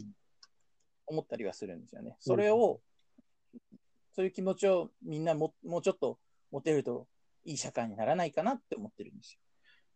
[1.06, 2.16] 思ったりはするんですよね。
[2.20, 2.80] それを、
[4.12, 6.18] そういう気持ちをみんなももうちょっと
[6.50, 7.06] 持てると
[7.44, 9.38] いい社会にならないかなって思ってるんです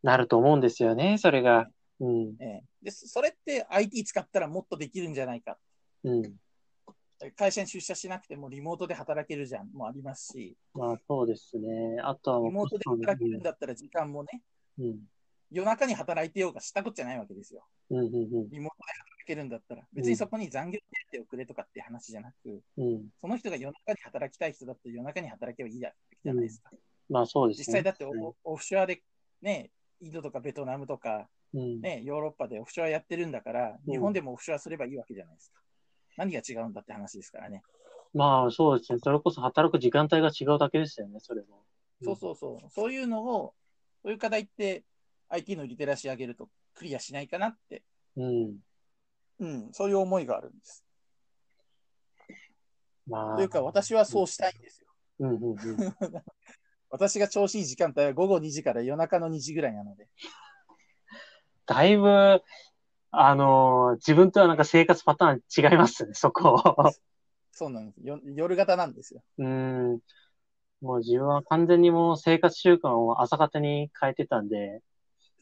[0.03, 1.67] なると思うんですよね、それが。
[2.01, 2.23] うん。
[2.25, 2.33] よ。
[2.41, 5.57] ええで、それって IT 使ったらもっとできるんじゃないか。
[6.05, 6.35] うん。
[7.37, 11.99] 会社に出社しなくてもリモートで働けるじゃんもありますし、まあ、そうですね。
[12.03, 14.43] あとはリモートで働けるんだったら時間もね、
[14.79, 14.99] うん。
[15.51, 17.65] 夜中に働いてようがしたことじゃないわけですよ。
[17.91, 17.99] うん。
[17.99, 18.05] うん。
[18.05, 18.51] うん。
[18.51, 20.79] リモートで働けるんだったら、別にそこに残業
[21.11, 23.09] 手当をくれとかって話じゃなく、うん。
[23.21, 25.93] その人が夜中に働きたい人だったら夜中に働けばいいじゃ
[26.25, 26.71] ないですか。
[27.09, 27.65] まあ、そうですね。
[27.67, 28.05] 実際だって
[28.45, 29.03] オ,、フショアで
[29.43, 31.81] ね、インドとかベトナムとか、うん。
[31.81, 35.61] ね、ヨーロッパでオフショアやってるんだから、うん日本でもオフショアすればいいわけじゃないですか。
[36.17, 37.63] 何が違うんだって話ですからね。
[38.13, 38.99] まあ、そうですね。
[39.03, 41.65] それこそ働く時間帯が違うだけですよね、それも。
[42.03, 42.71] そうそうそう。
[42.71, 43.55] そういうのを、
[44.03, 44.85] そういう課題って
[45.29, 47.83] IT のリテラシー上げるとクリアしないかなって、
[48.17, 48.59] うん。
[49.41, 50.85] うん、そういう思いがあるんです。
[53.07, 53.37] まあ。
[53.37, 54.89] というか、私はそうしたいんですよ。
[55.21, 55.31] うん。
[55.31, 55.41] うん。
[55.41, 55.57] うん。
[56.91, 60.09] 私が調子いい時間帯は午後2時から夜中の2時ぐらいなので。
[61.67, 62.43] だいぶ、
[63.11, 66.93] あのー自分とはなんか生活パターン違いますね、そこ。
[67.53, 68.01] そうなんです。
[68.07, 69.23] よ夜型なんですよ。
[69.39, 70.01] うん。
[70.81, 74.83] もう自分は完全にもう生活習慣を朝方に変えてたんで、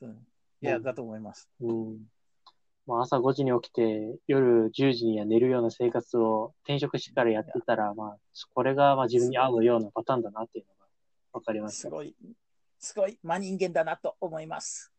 [0.01, 0.27] うん
[0.63, 1.49] いや、うんだと思います。
[1.61, 1.99] うん。
[2.87, 8.17] まあ、朝5時に起きて、夜10時には寝るような生活を転職してからやってたら、まあ、
[8.55, 10.87] これがまあ自分に合うようなパターンだなっていうのが
[11.41, 11.83] 分かりました。
[11.83, 12.17] すごい、
[12.81, 14.93] すごい真人間だなと思います。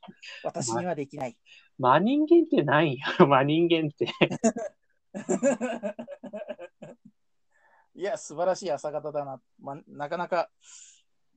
[0.44, 1.38] 私にはできない。
[1.78, 4.08] 真人間ってないよ、 真人間って。
[7.96, 9.42] いや、素晴らしい朝方だな。
[9.60, 10.50] ま、なかなか、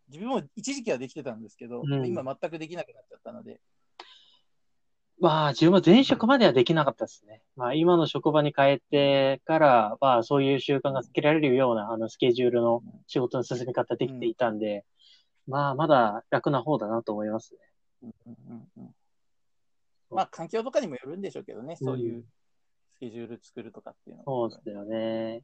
[0.08, 3.60] 自分も一時期はできてたんですけど、うん今全くできなくなっちゃったので、
[5.18, 7.40] まあ、自分は前職まではできなかったですね。
[7.56, 14.84] まあ、今の職場に変えてから、まあ、そういう習慣がつけられるような、あの、スケジュールの仕事の進め方できていたんで、
[15.46, 17.60] まあ、まだ楽な方だなと思いますね。
[18.02, 18.94] うんうんうんうん
[20.10, 22.24] まあ、環境とかにもよるんでしょうけどね、そういう
[22.92, 25.42] スケジュール作るとかっていうのはそうですよね。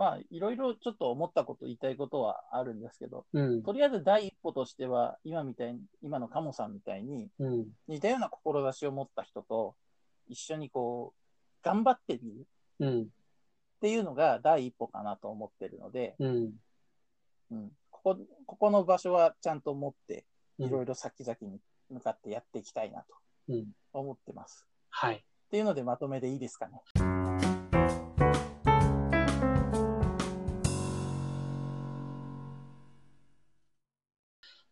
[0.00, 3.62] うんまあ、いろいろちょっと思ったこと、言いたいことはあるんですけど、うん。
[3.62, 7.66] とりあえず第一歩としては、今みたいに、今のカモさんみたいに、うん。
[7.86, 9.74] 似たような志を持った人と
[10.26, 11.20] 一緒にこう、
[11.62, 12.46] 頑張ってみる
[12.78, 13.02] うん。
[13.02, 13.06] っ
[13.82, 16.52] ていうのが第一歩かなと思ってるので、うん。
[17.50, 20.24] うん、ここ、ここの場所はちゃんと持って、
[20.58, 21.58] うんいろいろ先々に
[21.88, 23.06] 向かってやっていきたいなと
[23.48, 23.66] うん。
[23.94, 24.66] 思ってます。
[24.88, 25.16] はい。
[25.16, 27.19] っていうのでまとめでいいですかね。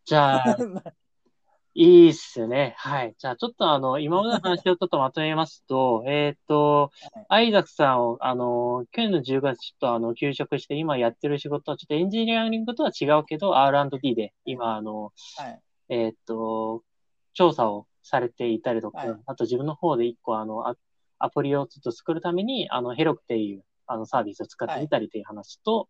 [0.09, 0.57] じゃ あ、
[1.75, 2.75] いいっすね。
[2.79, 3.15] はい。
[3.19, 6.91] じゃあ、ちょっとあの、今までの話をちょっとまとめますと、 えっと、
[7.29, 15.61] アイザックさんを、あの、去年の10月ちょっとあの、休職して、今やってる仕事はちょっとエンジニアリングとは違うけど、R&D で、今、あの、はい。
[15.91, 16.83] えっと、
[17.35, 20.77] 調査をされていたりとか、はいあと自分の方で一個あの、ア
[21.19, 25.89] アプリをちょっと作るために、あの、ヘロクっていう、あの、サービスを使ってみたりという話と、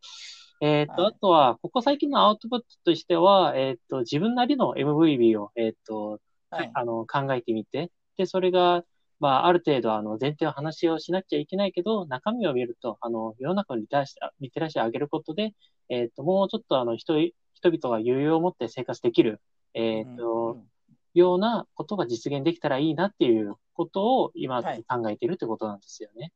[0.61, 6.70] えっと、はいあとは、ここ最近のアウトプットとしては、えっと、自分なりの MVB を、えっと、はい。
[6.72, 8.84] あの、考えてみて、で、それが、
[9.20, 15.54] まあ、ある程度、あの、前提の話をしなきゃいけないけど、中身を見ると、あの、世の中のリテラシー、リテラシーを上げることで、
[15.88, 19.40] えっと、もうちょっと、あの、人、人々が余裕を持って生活できる、
[19.74, 20.68] えっと、うん
[21.14, 26.32] ようなことが実現できたらいいなっていうことを今はい考えているということなんですよね。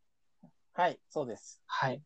[0.74, 1.60] はい、そうです。
[1.66, 2.00] はい。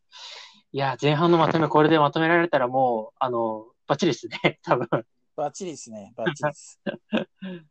[0.73, 4.89] いや、前半のまとめ、これでまとめられたらもう、あの、バッチリですね、 多分。
[5.37, 6.11] バッチリですね。
[6.17, 6.81] バッチリです。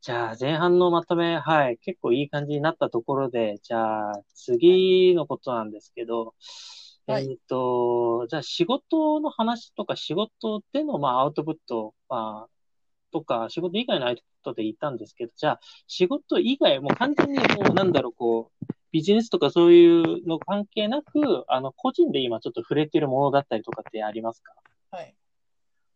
[0.00, 6.34] じゃあ、前半のまとめ、はい、結構いい感じになったところで、じゃあ、次のことなんですけど、
[7.06, 12.57] はいえっと、じゃあ、仕事の話とか、仕事での、まあ、アウトプット、まあ、
[13.12, 24.54] とか、仕事以外のアウトプットで言ったんですけど、じゃあ、仕事以外、もう完全にもう、なんだろう、こう、ビジネスとかそういうの関係なく、あの、個人で今ちょっと触れてるものだったりとかってありますか？
[24.90, 25.14] はい。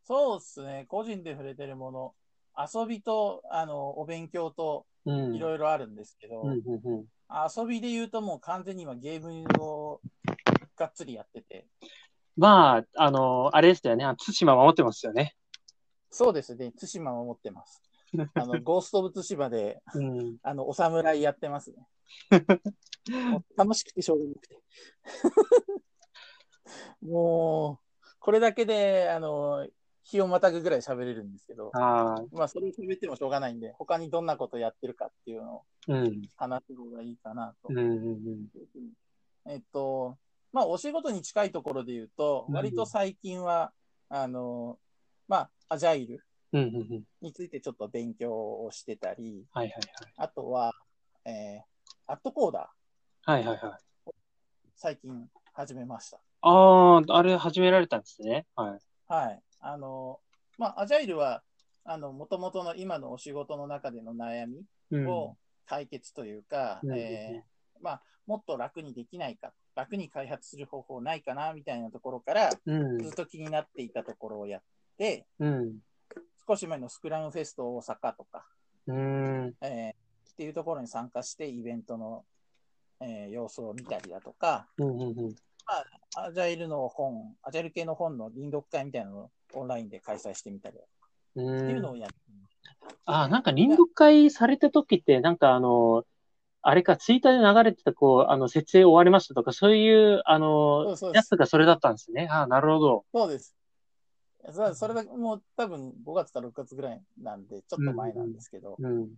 [0.03, 0.85] そうですね。
[0.89, 2.15] 個人で触れてるもの、
[2.59, 5.35] 遊びと、あの、お勉強と、うん。
[5.35, 7.07] いろいろあるんですけど、うん、うん、うん。
[7.31, 10.01] 遊びで言うともう完全に今ゲームを
[10.77, 11.67] がっつりやってて、
[12.37, 14.05] まあ、あの、あれですよね。
[14.05, 15.35] あ対馬守ってますよね。
[16.13, 16.73] そうですね。
[16.79, 17.83] 対馬も持ってます。
[18.35, 20.37] あの、ゴースト・オブ・対馬で、うん。
[20.43, 21.89] あの、お侍やってますね。
[23.57, 24.61] 楽しくてしょうがなくて。
[27.01, 29.67] もう、これだけで、あの、
[30.05, 36.23] 日をまたぐぐらい喋れるんですけど、ああ、まあ、それを喋ってもしょうがないんで、他にどんなことやってるかっていうのをうん。
[36.37, 38.49] 話す方がいいかなとうん、うん、うん。
[39.47, 40.19] えっと、
[40.53, 43.73] まあ、お仕事に近いところで言うと、うん割と最近は、
[44.11, 44.79] あの、
[45.33, 46.23] まあ、アジャイル。
[47.23, 49.81] についてちょっと勉強をしてたり、はい、はい、
[50.19, 50.75] あとは、
[51.25, 51.63] えー、
[52.07, 53.43] アットコーダー、はい。
[53.43, 54.11] はい、はい、はい。
[54.77, 56.21] 最近始めました。
[56.43, 58.45] ああ、あれ始められたんですね。
[58.55, 58.79] はい。
[59.09, 59.41] はい。
[59.61, 60.21] あの、
[60.59, 61.43] まあ、アジャイルは、
[61.87, 65.09] あの、もともとの今のお仕事の中での悩みうん。
[65.09, 73.13] を解決というか、うんえーまあ、もっと楽にできないか、楽に開発する方法ないかな、みたいなところから、うんずっ。
[73.13, 74.63] と気になっていたところをやっ
[75.03, 75.79] て、うん。
[76.47, 78.47] 少し前のスクラムフェスト大阪とか、
[78.87, 79.55] うん。
[79.61, 82.25] えーっていうところに参加して、イベントの、
[83.01, 85.01] えー様子を見たりだとか、うん。
[85.01, 85.35] うん。
[86.15, 91.41] アジャイルの本、アジャイル系の本の臨読会みたいなのをオンラインで開催してみたりだとかう。
[91.41, 92.17] っていうんのをやって
[93.05, 96.05] ああ、なんか臨読会された時って、なんかあの、
[96.63, 102.29] あれか、ツイッターで流れてた、こう、あの、設営終わりましたとか、そういう、あそのうそう、ですやつがそれだったんですね。
[102.31, 103.05] ああ、なるほど。
[103.13, 103.57] そうです。
[104.51, 109.11] そそれだもう多分5月か6月ぐらいなんで、ちょっと前なんですけど、うん。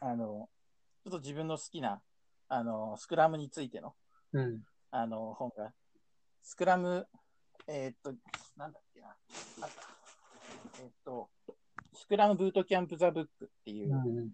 [0.00, 0.48] あの、
[1.04, 2.00] ちょっと自分の好きな、
[2.48, 3.94] あの、スクラムについての、
[4.32, 4.62] うん。
[4.90, 5.72] あの、本が、
[6.42, 7.08] スクラム
[7.68, 8.14] えーっと、
[8.56, 9.08] なんだっけな。
[9.08, 9.16] あっ
[9.58, 10.82] た。
[10.82, 11.28] えーっと、
[11.92, 14.30] スクラムブートキャンプザブックっていう、うん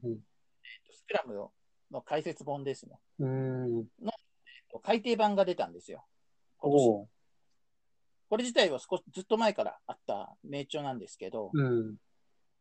[0.91, 1.53] スクラムの
[1.91, 2.99] の解説本ですね。
[3.19, 3.79] うん。
[3.79, 3.87] うん。
[4.83, 6.05] 改訂版が出たんですよ。
[6.59, 7.07] 今年。
[8.33, 11.97] これ自体は少しずっと前からあった名著なんですけど、うん。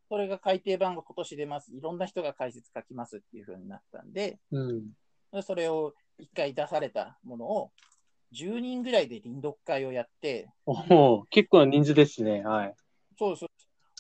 [0.10, 1.74] それが改訂版が今年出ます。
[1.74, 5.42] いろんな人が解説書きますっていう風になったんで、うん。
[5.44, 7.72] それを一回出されたものを、
[8.34, 12.44] 10人ぐらいで臨読会をやって、おお、結構な人数ですね。
[12.44, 12.76] はい。
[13.18, 13.50] そうそう、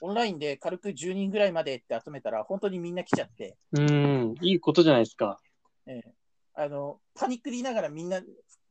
[0.01, 4.35] オンラインで軽く10人ぐらいまでって集めたら、本当にみんな来ちゃって、うん。
[4.41, 5.39] いいことじゃないですか。
[5.87, 6.11] ええ
[6.53, 8.21] あの、パニックりながらみんな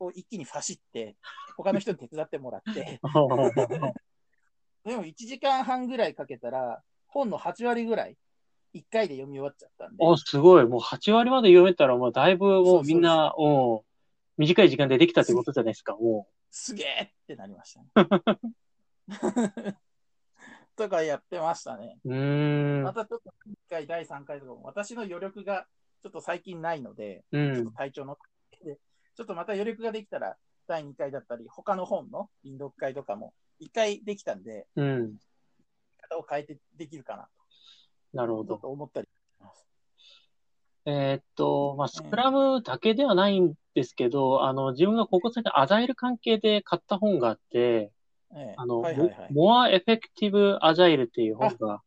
[0.01, 1.15] こう一気に走って、
[1.55, 2.99] 他の人に手伝ってもらって、
[4.83, 8.17] でも1時間半ぐらいかけたら、本の8割ぐらい、
[8.73, 10.65] 1回で読み終わっちゃったんで、お、すごい。
[10.65, 13.85] もう8割まで読めたら、もうだいぶもうみんな、お
[14.37, 15.95] 短い時間でできたってことじゃないですか。
[15.95, 17.91] もすげえってなりましたね。
[20.75, 21.99] とかやってましたね。
[22.05, 22.11] う。
[22.11, 22.91] んま。
[22.91, 25.67] たちょっと1回、第3回とかも、私の余力が
[26.01, 27.73] ちょっと最近ないので、うちょっとん。
[27.73, 28.17] 体調の
[28.63, 28.79] で、
[29.21, 30.35] ちょっとまた余力ができたら、
[30.67, 35.13] 第2回だったり、他の本の臨読会とかも、1回できたんで、うん。
[36.09, 37.27] 方を変えてできるかな
[38.13, 38.57] なるほど。
[38.57, 39.07] と思ったり。
[40.87, 47.91] えーっと、まあ、スクラムだけではないんですけど、あの、自分がここ最近アジャイル関係で買った本があって、
[48.33, 49.29] ええあの、はいはいはい。
[49.31, 51.83] More Effective Agile っていう本が、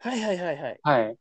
[0.00, 0.80] はいはいはいはい。
[0.82, 1.16] はい。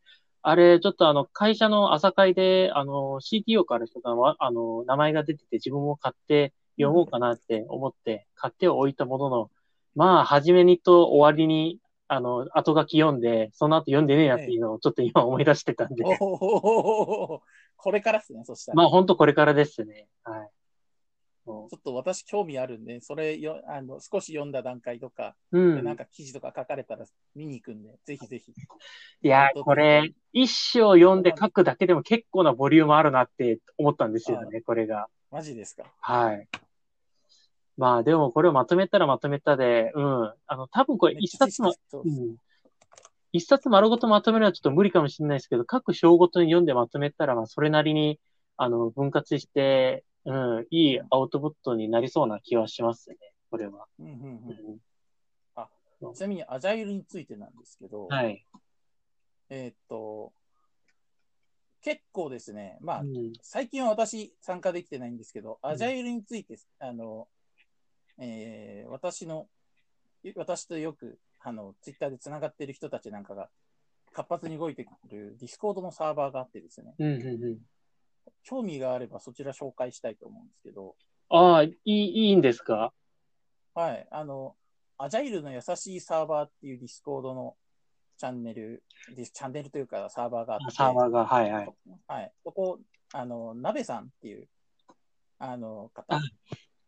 [0.46, 9.52] あれ、ちょっとあの、会社の朝会で、あの、CTO から人が、わあの、名前が出てて自分も買って読もうかなって思って、買っておいたものの、
[9.96, 11.80] まあ、初めにと終わりに、
[12.10, 17.42] あの、後書き読んで、その後読んでねえなっていうのをちょっと今思い出してたんで、おお
[17.78, 18.76] これからですね、そしたら。
[18.76, 20.08] まあ、ほんとこれからですね。
[20.26, 20.50] はい。
[21.46, 25.98] もちょっと私興味あるんで、それよあの少し読んだ段階とか、ううでなんん。
[25.98, 28.52] か記事とか書かれたら見に行くんで、ぜひぜひ。
[28.52, 35.08] いやー、これ、一章読んで書くだけでも結構なボリュームあるなって思ったんですよね、これが。
[35.32, 35.84] マジですか？
[36.02, 36.48] はい。
[37.76, 40.34] まあでもこれをまとめたらまとめたで、うん。
[40.46, 42.36] あの、多分これ一冊ま、そううん。
[43.32, 48.20] 一冊丸ごとまとめるのはちょっと無理かもしれないですけど、各章ごとに読んでまとめたら、まあそれなりに、
[48.58, 53.18] あの、分割して、うん、いいアウトプットになりそうな気はしますね、
[53.52, 53.88] これは。
[54.00, 54.16] うんうんう
[56.02, 58.46] うんん、ちなみに、アジャイルについてなんですけど、はい。
[59.50, 60.34] えーっと、
[61.82, 67.28] 結構ですね、まあ、うん、最近は私参加できてないんですけど、アジャイルについて、あの、
[68.18, 69.48] えー私の、
[70.36, 73.50] 私とよく、あの、ツイッターで繋がってる人たちなんかが
[74.14, 77.58] 活発に動いてくる Discord のサーバーがあってですね、うん、うん、うん。
[78.44, 80.96] 興味があればそちら紹介したいと思うんですけど、
[81.30, 82.94] ああ、いい、いいんですか？
[83.74, 84.56] はい、あの、
[84.98, 87.56] アジャイルの優しいサーバーっていう Discord の
[88.18, 88.84] チャンネル、
[89.16, 91.74] チャンネルというかサーバーがあって、サーバーが、はい、はい。
[92.08, 92.32] はい。
[92.44, 92.80] そこ、
[93.14, 94.48] あの、鍋さんっていう、
[95.40, 96.22] あの、方あ。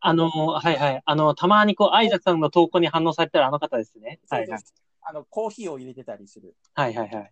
[0.02, 1.02] あの、はい、はい。
[1.04, 4.20] あの、たまにこう、アイザクさんの投稿に反応されたらあの方ですね。
[4.30, 4.62] はい、はい。
[5.02, 7.32] あの、コーヒーを入れてたりするはい、はい、はい。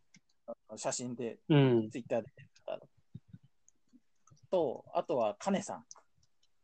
[0.77, 1.89] 写真で、うん。
[1.91, 2.29] ツイッターで
[4.53, 5.83] と、あとは、カネさん。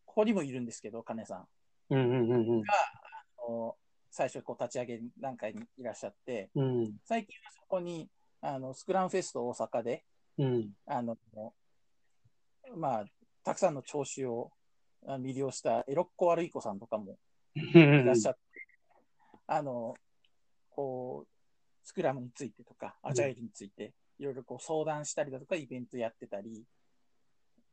[0.05, 1.47] ここにもいるんですけど、カネさん。
[1.89, 3.75] うん、うん、うん、あの
[4.11, 6.79] 最初、こう、立ち上げ段階にいらっしゃって、うん。
[6.81, 8.07] うん、最近はそこに、
[8.41, 10.05] あの、スクランフェスト大阪で、
[10.37, 10.69] うん。
[10.85, 11.17] あの、
[12.75, 13.05] まあ、
[13.43, 14.51] たくさんの聴衆を
[15.07, 17.17] あ魅了したエロッコワルイコさんとかも
[17.55, 18.39] いらっしゃって、
[19.47, 19.95] あの、
[20.69, 21.27] こう、
[21.83, 26.63] スクラムについてとか、アジャイルについて、いろいろこう相談したりだとか、イベントやってたり、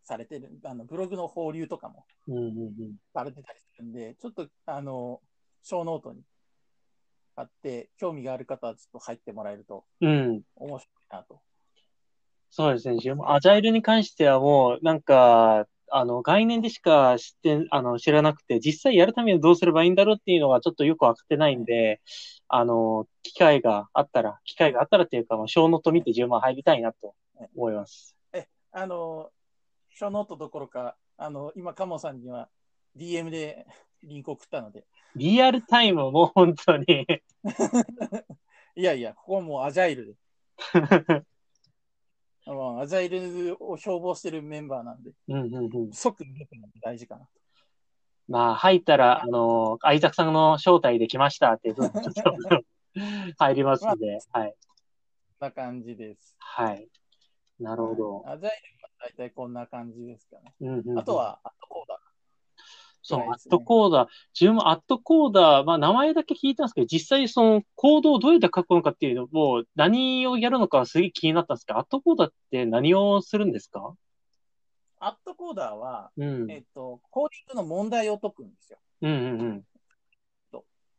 [0.07, 2.45] されてる、あの、ブログの放流とかもうん、うん、う
[2.85, 2.97] ん。
[3.13, 5.21] されてたりするんで、ちょっと、あの、
[5.63, 6.23] ショーノートに
[7.35, 10.43] あって、興味がある方はちょっと入ってもらえるとうん。
[10.55, 11.41] 面白いなと。
[12.51, 12.97] そうですね。
[13.27, 22.01] アジャイルに関してはもう、なんか、あの、概念でしか知って、あの、知らなくて、実際やるためにどうすればいいんだろうっていうのがちょっとよくわかってないんで、
[22.49, 27.15] あの、機会があったら、機会があったらっていうか、まあ、ショーノート見て10万入りたいなと
[27.57, 28.17] 思います。
[28.79, 29.31] あの、
[29.99, 32.51] ショーノートどころか、あの、今、カモさんには
[32.99, 33.67] DM で
[34.03, 34.85] リンク送ったので、
[35.15, 36.85] リアルタイムもう本当に
[38.77, 40.15] いやいや、ここはもうアジャイルで。
[42.45, 45.93] まあアジャイルを標榜してるメンバーなんで、うんうんうん。
[45.93, 47.27] 即入れても大事かな。
[48.29, 52.37] まあ、入ったら、あの、アイザクさんの招待できましたっていうふうにちょっと
[53.39, 54.55] 入りますんで、 はい。
[55.39, 56.35] こんな感じです。
[56.39, 56.89] はい。
[57.59, 58.23] なるほど。
[58.27, 58.53] アジャイ
[58.99, 60.55] 大体こんな感じですかね。
[60.61, 62.01] うんうんうんあとは、あとこうだ。
[63.03, 64.09] そう、アットコーダー。
[64.35, 73.95] 自分もアットコーダー、まあ名前だけ聞いたんですけど、実際そのコードをどうやって書くのかっていうのを、何をやるのかはすげえ気になったんですけど、アットコーダーって何をするんですか？
[74.99, 76.51] アットコーダーは、うん。
[76.51, 78.79] えっと、コーディングの問題を解くんですよ。
[79.03, 79.65] うんうんうん。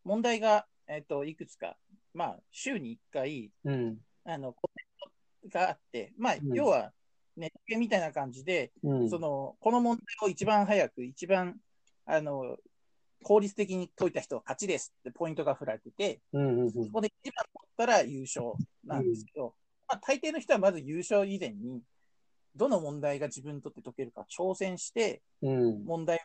[0.04, 1.76] 問題が、えっと、いくつか、
[2.14, 3.98] まあ、週に1回、うん。
[4.24, 6.94] あの、コメントがあって、まあ、ん要は、
[7.38, 9.10] ネットゲみたいな感じで、うん。
[9.10, 11.58] その、この問題を一番早く、一番、
[12.06, 12.58] あの、
[13.24, 18.54] 効率的に解いた人は勝ちですってポイントが振られてて、うんうんうんそこで一番取ったら優勝
[18.86, 19.54] なんですけど、
[19.88, 21.82] まあ、大抵の人はまず優勝以前に、
[22.56, 25.86] どの問題が自分にとって解けるか挑戦して、うん。
[25.86, 26.20] 問題を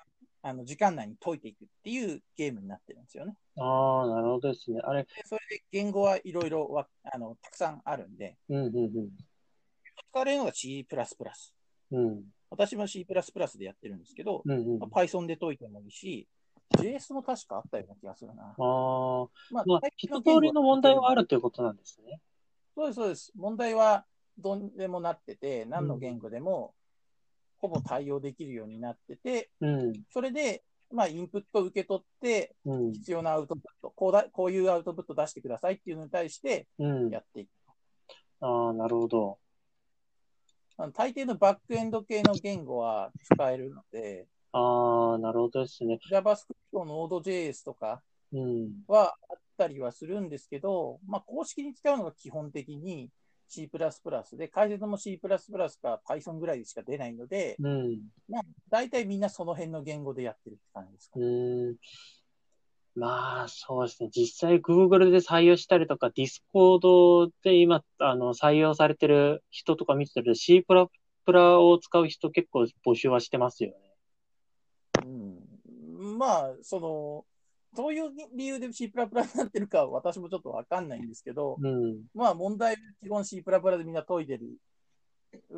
[0.45, 3.37] あの時間内に解いていくっていうゲームになってるんですよね。
[3.57, 4.81] ああ、なるほどですね。
[4.83, 9.11] あれ、でそれで言語はいろいろわあのたくさんあるんで、うんうん
[10.13, 10.87] 使われるのが C++。
[11.91, 12.07] うん。
[12.07, 12.25] うん。
[12.51, 14.79] 私も C++ でやってるんですけど、うんうん。
[14.79, 16.29] まあ Python で解いてもいいし、
[16.77, 18.43] JS も確かあったような気がするな。
[18.43, 18.57] ああ、
[19.51, 22.21] まあまあ、一通りの問題はあるということなんですね。
[22.75, 23.33] そうです、そうです。
[23.37, 24.05] 問題は
[24.39, 26.75] どんでもなってて、何の言語でも
[27.59, 29.93] ほぼ対応できるようになってて、うん。
[30.11, 32.93] それで、まあ、インプットを受け取って、うん。
[32.93, 37.09] 必要なアウトプット、こうだ、こういうアウトプット出してくださいっていうのに対してうん。
[37.09, 37.49] やっていく。
[38.41, 39.39] ああ、なるほど。
[40.77, 45.99] あの大抵のバックエンド系の言語は使えるので、ああ、なるほどですね。
[46.11, 48.03] JavaScript、Node.js とか
[48.33, 48.73] うん。
[48.87, 53.11] はあったりはするんですけど、まあ、公式に使うのが基本的に
[53.49, 53.70] C++
[54.37, 58.01] で、解説も C++ か Python ぐらいでしか出ないので、うん。
[58.70, 61.77] 大体みんなその辺の言語でやってるって感じですかう。
[62.95, 64.11] まあ、そうですね。
[64.14, 73.76] 実際 Google で採用したりとか、Discord で今、あの、採用されてる人とか見てると C++ を使う人結構募集はしてますよね。
[75.07, 77.24] うん、まあ、その、
[77.74, 79.05] どういう理由で C++ にな
[79.45, 82.03] ってるかは私もちょっとわかんないんですけど、うん。
[82.14, 84.59] まあ問題は基本 C++ でみんな解いてる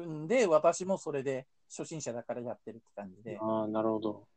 [0.01, 4.29] んで、私もそれで初心者だからやってるって感じで、ああ、なるほど。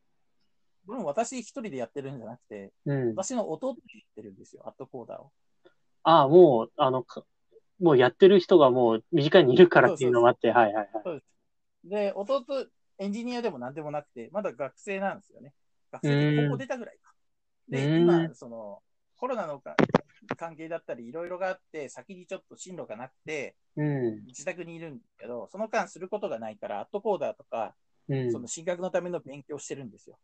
[0.87, 3.09] でも私一人でやってるんじゃなくて、うん。
[3.09, 5.31] 私の弟でやってるんですよ、アットコーダーを。
[6.03, 7.23] ああ、もう、あの、か
[7.79, 11.21] もうやってる人がもう身近にいるからっていうのもあって、はいはいはい。
[11.83, 12.43] で、弟、
[12.99, 15.53] エンジニアでもなんでもなくて、まだ学生なんですよね。
[15.91, 17.13] 学生で高校出たぐらいか。
[17.69, 18.81] で、うん今、その、
[19.17, 19.75] コロナのか
[20.37, 24.25] 関係だったり、いろいろがあって、先にちょっと進路がなくて、うん。
[24.25, 27.71] 自宅にいるんですけど、その間することがないから、アットコーダーとか、うん。
[28.31, 30.17] その進学のための勉強してるんですよ。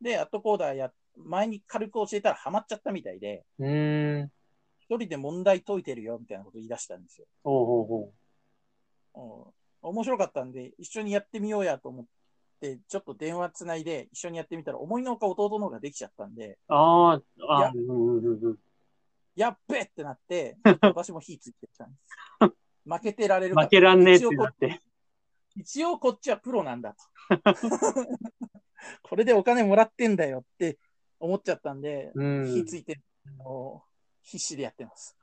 [0.00, 3.44] で、アットコーダーや、前に軽く教えたらハマっちゃったみたいで。
[4.80, 7.26] 一人で問題解いてるよみたいなこと言い出したんですよ。
[7.42, 8.12] ほうほうほ
[9.82, 12.06] うん、面白かったんで、一緒にやってみようやと思っ
[12.60, 16.56] て、ちょっと電話つないで一緒にやってみたら、思いのほか弟の方ができちゃったんで、う。
[16.68, 17.22] ああ、
[19.36, 22.14] やっべってなって、 私も火ついてきたんです。
[22.86, 24.80] 負けてられるか負けらんねえってなって。
[25.56, 27.04] 一応こっちはプロなんだと。
[29.02, 30.78] これでお金もらってんだよって
[31.18, 32.46] 思っちゃったんで、うん。
[32.46, 33.00] 火ついて、
[34.22, 35.16] 必死でやってます。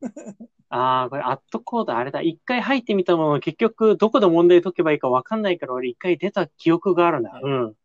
[0.70, 2.20] ああ、これ、アットコードあれだ。
[2.20, 7.30] 一回入ってみたもの、結局、どこで問題解けばいいかわかんないから、俺一回出た記憶があるな。
[7.30, 7.76] はいうん。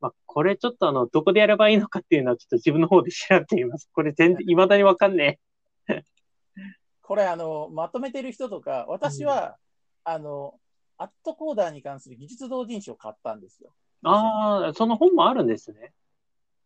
[0.00, 3.88] まあ、これちょっとあの、どこでやればいいのかっていうのは、ちょっと自分の方で調べてみます。
[3.92, 5.38] これ全然、未だにわかんね
[7.00, 9.56] これ、あの、まとめてる人とか、私は、
[10.04, 10.58] あの、
[11.04, 13.74] アットコーダーに関する技術同人誌を買ったんですよ。
[14.04, 14.08] え。
[14.08, 15.92] ああ、その本もあるんですね。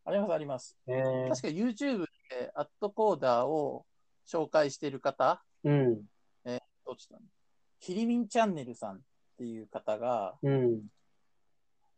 [0.04, 0.76] あります、あります。
[0.86, 0.92] え
[1.26, 3.84] え確か YouTube でアットコーダーを
[4.28, 6.04] 紹介している方、うん。
[6.86, 7.18] どっちだ？
[7.80, 9.00] キリミンチャンネルさんっ
[9.36, 10.82] ていう方が、うん。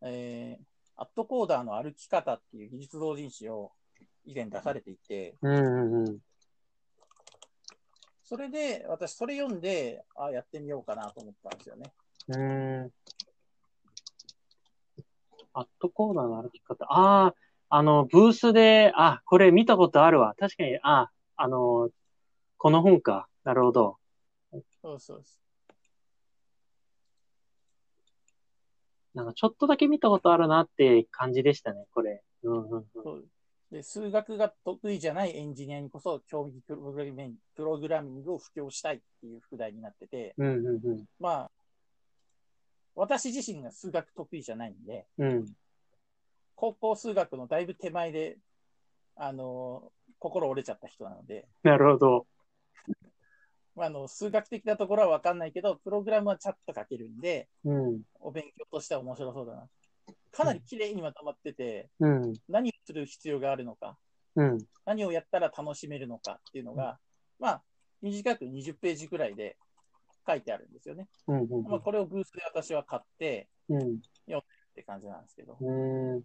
[0.01, 0.63] えー、
[0.95, 3.71] アットコーダーの歩き方っていう技術同人誌を
[4.25, 5.55] 以前出されていて、うん。
[5.55, 6.07] うん。
[6.07, 6.17] うん。
[8.23, 11.91] それで私それ読んで、あやってみようかなと思ったんですよね。
[12.29, 12.91] うーん。
[15.53, 16.85] アットコーナーの歩き方。
[16.85, 17.35] ああ、
[17.69, 20.35] あの、ブースで、あ、これ見たことあるわ。
[20.37, 21.89] 確かに、あ、あの、
[22.57, 23.27] この本か。
[23.43, 23.97] なるほど。
[24.81, 25.41] そうそうです。
[29.13, 32.23] なんかちょっとだけ見たことあるなって感じでしたね、これ。
[32.43, 32.85] うんうんうん。
[32.93, 33.25] そう
[33.71, 41.05] で数学が得意じゃないエンジニアにこそ、競技プログラミングプログラミングを布教したいっていう副題になってて、うんうんうん。
[41.19, 41.51] まあ、
[42.95, 45.45] 私自身が数学得意じゃないんで、うん。
[46.55, 48.37] 高校数学のだいぶ手前で、
[49.15, 52.27] あの、心折れちゃった人なので、なるほど。
[53.75, 58.01] まあ、あの数学的なところは分かんないけど、プログラムはちゃんと書けるんで、うん。
[58.19, 59.67] お勉強としては面白そうだな。
[60.31, 62.33] かなり綺麗にまとまってて、うん。
[62.49, 63.97] 何をする必要があるのか、
[64.35, 64.57] うん。
[64.85, 66.99] 何をやったら楽しめるのかっていうのが、
[67.39, 67.63] まあ、
[68.01, 69.57] 短く20ページぐらいで
[70.27, 71.07] 書いてあるんですよね。
[71.27, 71.47] うん。
[71.67, 73.95] まあ、これをブースで私は買ってうん。
[73.95, 76.23] って感じなんですけど、うん。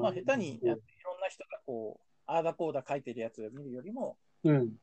[0.00, 0.76] まあ、下手にいろん
[1.20, 4.76] な人がこう、ああだこうだ書いてるやつを見るよりも、うん。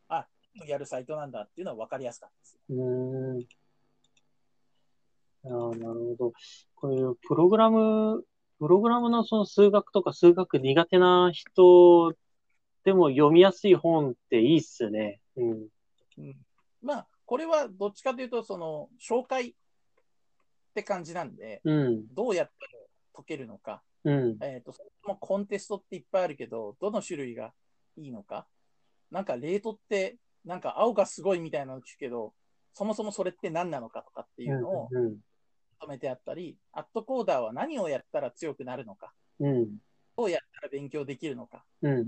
[0.67, 2.59] やるサイトなんだっていうのは分かりやすかったです。
[2.69, 3.39] うん。
[5.45, 6.33] ああ、なるほど。
[6.75, 8.25] こういうプログラム、
[8.59, 12.13] プログラムのその数学とか数学苦手な人
[12.83, 15.21] でも読みやすい本っていいっすね。
[15.37, 15.67] うん。
[16.19, 16.35] うん、
[16.81, 19.53] まあ、これはどっちかというと、その、紹介っ
[20.75, 22.07] て感じなんで、うん。
[22.13, 22.71] どうやったら
[23.13, 24.37] 解けるのか、うん。
[24.41, 27.53] えっ、と、そもコンテストっていっぱいあるけど、どの種類が
[27.97, 28.47] いいのか、
[29.11, 32.33] なんかレートって、なんか青がすごいみたいなの聞くけど、
[32.73, 35.03] そもそもそれって何なのかとかっていうのをうん。
[35.79, 39.77] まとめてあったり、アットコーダーは何をやったら強くなるのか、うん。
[40.17, 41.91] どうやったら勉強できるのか、うん。
[41.91, 42.05] うん。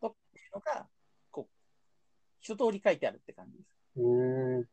[0.00, 0.86] とっていうのが、
[2.40, 4.00] 一通り書いてあるって感じです。
[4.00, 4.64] うん。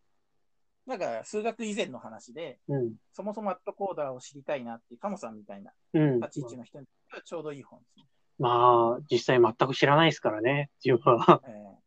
[0.88, 2.93] だから、数学以前の話で、うん。
[3.13, 6.20] そもそもアットコーダーを知りたいなっていう、カモさんみたいなうん。
[6.20, 8.05] 立ち位置の人にとってはちょうどいい本ですね。
[8.38, 11.41] まあ、実際全く知らないですからね、自分は。
[11.47, 11.86] えー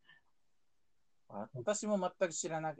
[1.53, 2.75] 私も全く知らない。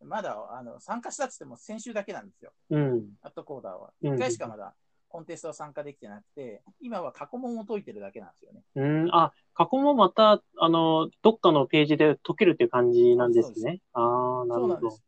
[0.00, 2.52] まだあの参加したっつっても先週だけなんですよ。
[2.70, 3.08] うん。
[3.22, 3.92] アットコーダーは。
[4.02, 4.74] うん1回しかまだ
[5.14, 8.62] コンテストは参加できてなくて、今は過去問を解いてるだけなんですよね。
[8.74, 9.14] うん。
[9.14, 13.80] あ、過去もまた、あの、どっかのページで解けるっていう感じなんですね。
[13.92, 15.04] ああ、なるほどそうなんです。。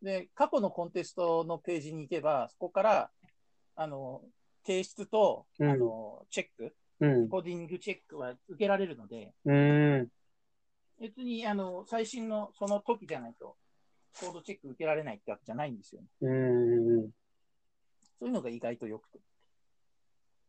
[0.00, 3.10] で、過去のコンテストのページに行けば、そこから、
[3.74, 4.22] あの、
[4.64, 7.28] 提出と、うんあの、チェック、うん。
[7.28, 10.08] コーディングチェックは受けられるので、うん。
[10.98, 13.54] 別に、あの、最新のその時じゃないと、
[14.18, 16.08] コードチェック受けられないってわけじゃないんですよね。
[16.22, 17.10] うん。
[18.18, 19.18] そういうのが意外と良くて。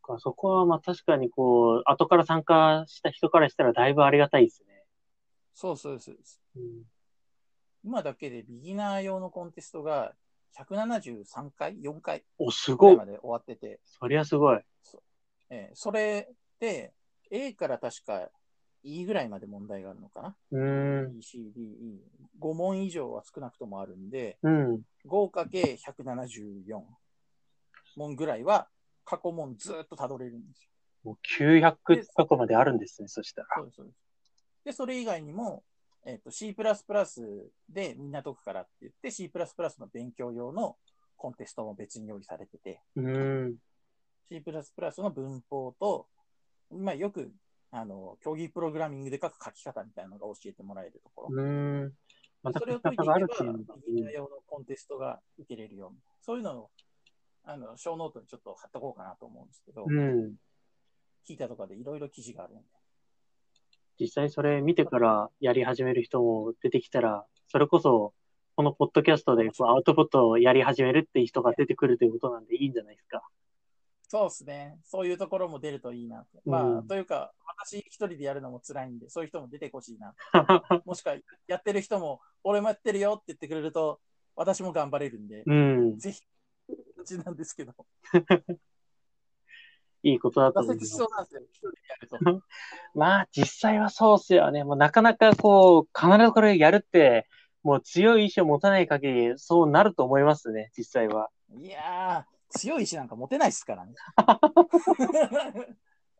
[0.01, 4.85] かそこはまあ確かにこう、後から参加した人からしたらだいぶありがたいですね。
[5.53, 6.41] そうそうそうです。
[6.55, 6.83] うん。
[7.83, 10.13] 今だけでビギナー用のコンテストが
[10.57, 12.97] 173回 ?4 回お、すぐごい。
[12.97, 14.59] まで終わってて、そりゃすごい。
[15.49, 16.93] えーそれで
[17.29, 18.29] A から確か
[18.83, 21.21] E ぐらいまで問題があるのかなうん。
[21.21, 22.01] C、D、E。
[22.39, 24.81] 5問以上は少なくともあるんで、うん。
[25.05, 26.83] 5×174
[27.97, 28.69] 問ぐらいは
[29.03, 30.69] 過去問ずっとたどれるんですよ。
[31.03, 33.47] もう900近くまであるんですね、そしたら。
[33.55, 33.97] そうです、そうです。
[34.65, 35.63] で、それ以外にも、
[36.05, 36.55] えっ、と、C++
[37.69, 39.31] でみんな解くからって言って、C++
[39.79, 40.77] の勉強用の
[41.17, 43.55] コンテストも別に用意されてて、うん。
[44.29, 44.43] C++
[45.01, 46.07] の文法と、
[46.71, 47.31] まあ、よく、
[47.71, 51.43] あの、競技プログラミングで書く書き方みたいなのが教えてもらえるところ。
[51.43, 51.93] うん。
[52.43, 55.97] またそれを解いていけばるっていうのが、ビギナー用のコンテストが受けれるように。
[56.21, 56.71] そういうのを、
[57.47, 60.35] あの、ショーノートにちょっと貼っとこうかなと思うんですけど、うん。
[61.27, 62.63] 聞いたとかでいろいろ記事があるんで。
[63.99, 68.13] 実際それ見てからやり始める人も出てきたら、それこそ、
[68.57, 73.23] このポッドキャストでこうアウトプットをやり始めるっていう人が出てくるということなんでいいんじゃないですか。
[74.09, 74.77] そうですね。
[74.83, 76.41] そういうところも出るといいなと。
[76.45, 80.15] まあ、うんというか、私一人でやるのも辛いんで、そういう人も出てほしいな。
[80.85, 81.17] もしくは、
[81.47, 83.99] やってる人も、俺もやってるよって言ってくれると、
[84.35, 85.99] 私も頑張れるんで、うん。
[85.99, 86.25] ぜひ、う
[87.07, 87.73] ちなんですけど、
[90.03, 90.95] いいことだと思います挫折し。
[90.95, 92.17] そうなんですよ、一人でやると。
[92.93, 94.63] まあ、実際はそうっすよね。
[94.63, 97.27] もうなかなかこう、必ずこれやるって、
[97.63, 101.29] もう強い意志を持たない限り、そうなると思いますね、実際は。
[101.49, 103.95] いやー、強い意志なんか持てないですからね。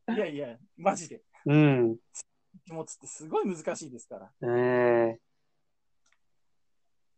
[0.16, 1.22] いやいや、マジで。
[1.46, 1.98] うん。
[2.70, 4.32] 持つってすごい難しいですから。
[4.42, 5.27] ええ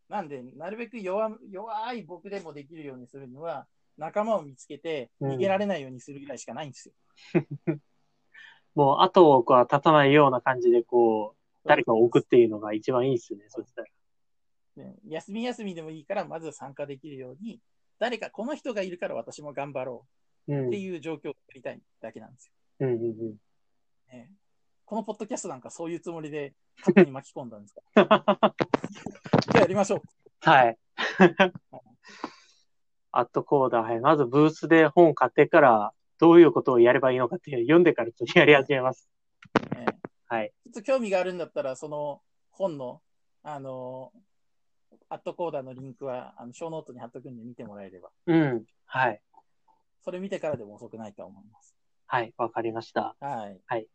[0.10, 6.93] なんで、なるべく弱弱い僕でもできるようにするには、仲間を見つけてうん逃げられないようにするぐらいしかないんですよ。
[8.76, 13.88] もう後をこう立たないような感じで、こう、誰かを置くっていうのが一番いいっすね、そしたら。
[14.78, 17.62] ね休み休みでもいいから、まず参加できるように、
[17.99, 20.53] 誰か、この人がいるから私も頑張ろう。
[20.53, 22.53] うんっていう状況を作りたいだけなんですよ。
[22.80, 23.38] うんうんうん。
[24.07, 24.32] ね
[24.84, 28.55] このポッドキャストなんかそういうつもりで勝手に巻き込んだんですか？
[29.51, 30.01] じゃあやりましょう。
[30.41, 30.77] はい。
[33.11, 33.99] アットコーダー、はい。
[33.99, 39.09] まずブースで本を買ってから、どういうことをやればいいのかっていうのを読んでからちょっとやり始めます。
[39.75, 39.85] え
[40.27, 40.53] はい。
[40.65, 42.21] ちょっと興味があるんだったら、その
[42.51, 43.01] 本の、
[43.41, 44.11] あの
[45.07, 48.63] AtCoder のリンクは、あの、ショーノートに貼っとくんで見てもらえれば、うん。
[48.85, 49.21] はい。
[50.03, 51.75] それ見てからでも遅くないと思います。
[52.05, 52.33] はい。
[52.37, 53.15] わかりました。
[53.19, 53.59] はい。
[53.65, 53.87] はい。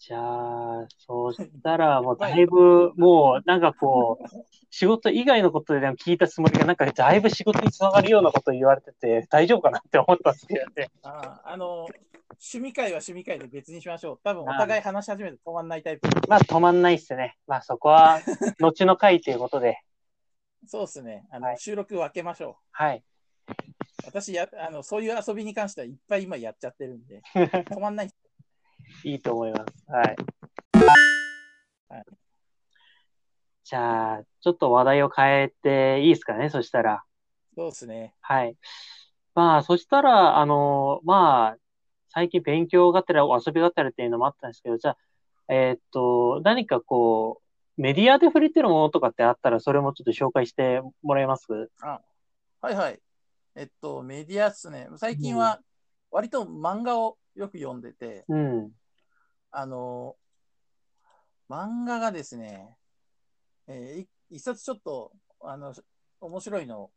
[0.00, 4.28] じゃあ、そうしたら、もうだいぶ、もう、なんかこう、
[4.70, 10.90] 仕事以外のことででも聞いたつもりが、なんかだいぶ仕事につながるようなこと言われてて、大丈夫かなって思ったんですけどね。
[11.02, 11.86] ああの、
[12.30, 14.20] 趣味会は趣味会で別にしましょう。
[14.24, 16.08] 多分お互い話し始めて止まんないタイプ。
[16.26, 17.36] まあ、止まんないっすね。
[17.46, 18.20] まあ、そこは、
[18.58, 19.82] 後の回ということで。
[20.66, 21.26] そうですね。
[21.30, 23.04] あの、はい収録分けましょはい。
[23.50, 23.52] う。
[24.06, 28.10] 私や、あの、そういう遊びに関してはいっぱい今やっちゃってるんで、 止まんない。
[29.04, 29.90] いいと思います。
[29.90, 30.16] はい。
[31.88, 32.04] はい
[33.62, 37.04] じゃあ、ちょっと話題を変えていいですかね、そしたら。
[37.54, 38.14] そうですね。
[38.20, 38.56] はい。
[39.34, 41.56] まあ、そしたら、あの、まあ、
[42.08, 44.96] 最近勉強がてら遊びがてらっていうのもあったんですけど、じゃあ、
[45.48, 47.42] えーっと、何かこ
[47.78, 51.46] う、メディアで触れてるものとかってあったら、それもちょっと紹介してもらえます？
[51.80, 52.02] は
[52.72, 52.98] いはい。
[53.54, 54.88] えっと、メディアっすね。
[54.96, 55.60] 最近は
[56.10, 58.72] 割と漫画をよく読んでて、うん。
[59.52, 60.16] あの、
[61.48, 62.76] 漫画がですね、
[63.66, 65.74] えーい一冊ちょっと、あの、
[66.20, 66.90] 面白いの、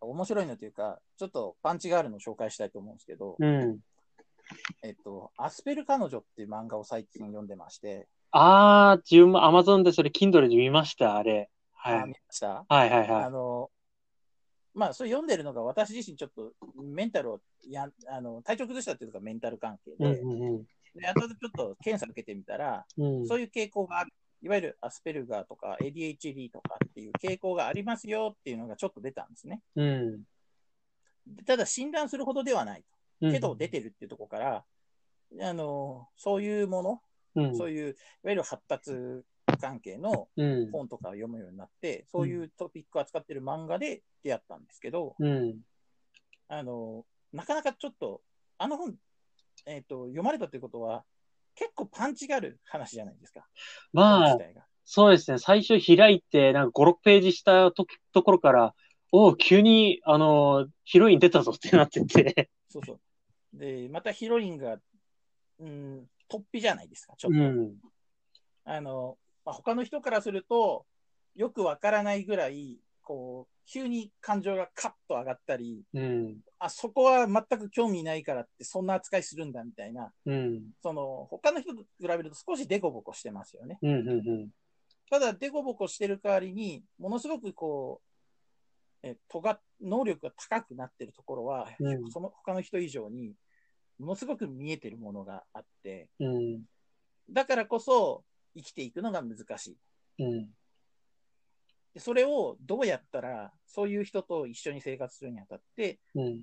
[0.00, 3.80] 面白いのというか、ちょっとパンチがあるのを紹介したいと思うんですけど、うん。
[4.82, 11.50] えっと、アスペル彼女っていう漫画を最近読んでまして、あー、自分も Amazon でそれ Kindle で見ました、あれ。
[11.72, 11.98] はい。
[12.02, 12.64] あ見ました？
[12.68, 13.30] はいはいはいあ。
[13.30, 13.70] の、
[14.74, 16.52] まあ、それ読んでるのが私自身ちょっと
[16.82, 20.26] メンタルをやあの体調崩したっていうのがメンタル関係うんで、う
[20.60, 20.64] んで
[21.02, 23.20] 後でちょっと検査受けてみたら、うん。
[23.20, 24.12] うんそういう傾向がある。
[24.42, 29.62] いわゆるアスペルガーとか ADHD とかっていう傾向がありますよっていうのがちょっと出たんですね。
[29.74, 30.20] うん。
[31.46, 32.84] ただ診断するほどではない。
[33.22, 33.32] うん。
[33.32, 34.64] けど出てるっていうところから、
[35.40, 37.02] あの、そういうもの、
[37.36, 37.56] うん。
[37.56, 38.92] そういう、いわゆる発達
[39.60, 40.70] 関係のうん。
[40.70, 45.60] 本とかを読むようになって、そういうトピックを扱ってる漫画で出会ったんですけど、うん。
[46.48, 48.20] あの、なかなかちょっと、
[48.58, 48.94] あの本、
[49.66, 51.04] えっ、と、読まれたということは、
[51.54, 53.46] 結構パンチがある話じゃないですか。
[53.92, 54.38] まあ
[54.84, 55.38] そうですね。
[55.38, 58.74] 最初開いて、なんか5、6ページしたとところから、
[59.12, 62.50] おう急に、あの、ヒロイン出たぞってなってて。
[62.68, 63.00] そうそう。
[63.54, 64.78] で、またヒロインが、
[65.58, 67.38] うん、突飛じゃないですか、ちょっと。
[67.38, 67.76] うん。
[68.64, 70.84] あの、まあ、他の人からすると、
[71.34, 76.40] よくわからないぐらい、こう、急に感情がカッと上がったり、うん。
[76.58, 80.62] あ、そこは全く興味ないからって、そんな扱いするんだみたいな、うん。
[80.82, 83.78] その、他の人と比べると少しデコボコしてますよね。
[83.82, 84.08] うん。
[84.08, 84.50] うん。
[85.10, 88.00] ただ、デコボコしてる代わりに、ものすごくこ
[89.02, 93.34] う、え、とが、能力が高くなってるところは、うんその他の人以上に、
[93.98, 96.62] ものすごく見えてるものがあって、うん。
[97.30, 98.24] だからこそ
[98.56, 99.66] 生きていくのが難し
[100.18, 100.24] い。
[100.24, 100.48] うん。
[101.94, 106.42] でそれをどうやったら、そういう人と一緒に生活するにあたって、うん。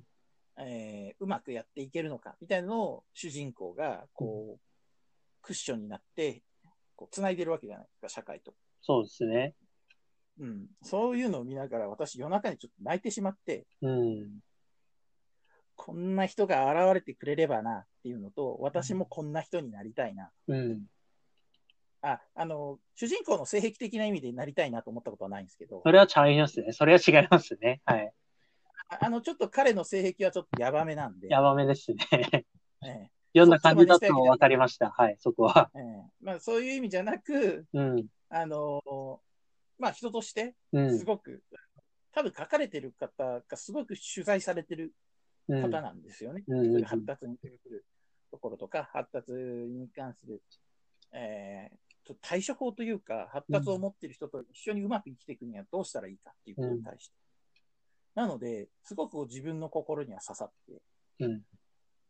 [0.58, 4.60] えーうまくやっていけるのか、みたいなのを主人公が、こう、
[5.42, 6.44] クッションになって、
[6.96, 8.54] こう、繋いでるわけじゃないですか、社会と。
[8.82, 9.56] そうですね。
[10.40, 10.68] うん。
[10.82, 14.40] そういうのを見ながら、私夜中にちょっと泣いてしまって、うん。
[15.76, 20.32] こんな人が現れてくれればな、っていうのと、私もこんな人になりたいな。
[20.48, 20.86] うん。
[22.02, 26.72] あ、あの、主人公の性癖的な意味でなりたいなと思ったことはないんですけど、それは違いますね。
[26.72, 27.82] それは違いますね。
[27.86, 28.12] はい。
[28.90, 31.98] ああの、ちょっと彼の性癖はちょっとヤバめなんで、やばめですね。
[32.84, 34.90] ええ読んだ感じだと分かりました。
[34.90, 35.72] はい、そこは。
[35.74, 38.08] ええまあ、そういう意味じゃなく、うん。
[38.30, 39.22] あの
[39.78, 41.06] まあ、人として、うんす。
[41.06, 41.42] ごく、
[42.12, 44.94] 多分書かれてる方がすごく取材されてる
[45.48, 45.62] うん。
[45.62, 46.44] 方なんですよね。
[46.48, 47.86] うんそういう発達に関する
[48.32, 50.42] ところとか、発達に関する、
[51.14, 57.16] えーと対処法というか、発達を持っている人と一緒にうまく生きていくにはどうしたらいいかっていうことに対して。
[58.16, 60.82] なので、すごく自分の心には刺さって、
[61.20, 61.42] うん。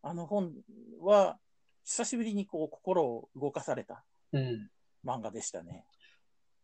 [0.01, 0.53] あの本
[0.99, 1.37] は、
[1.83, 4.69] 久しぶりにこう心を動かされたうん。
[5.05, 5.85] 漫画でしたね。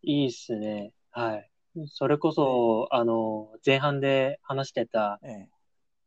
[0.03, 0.93] いいっすね。
[1.11, 1.51] はい。
[1.87, 5.49] それこそ、あの、前半で話してた、ええ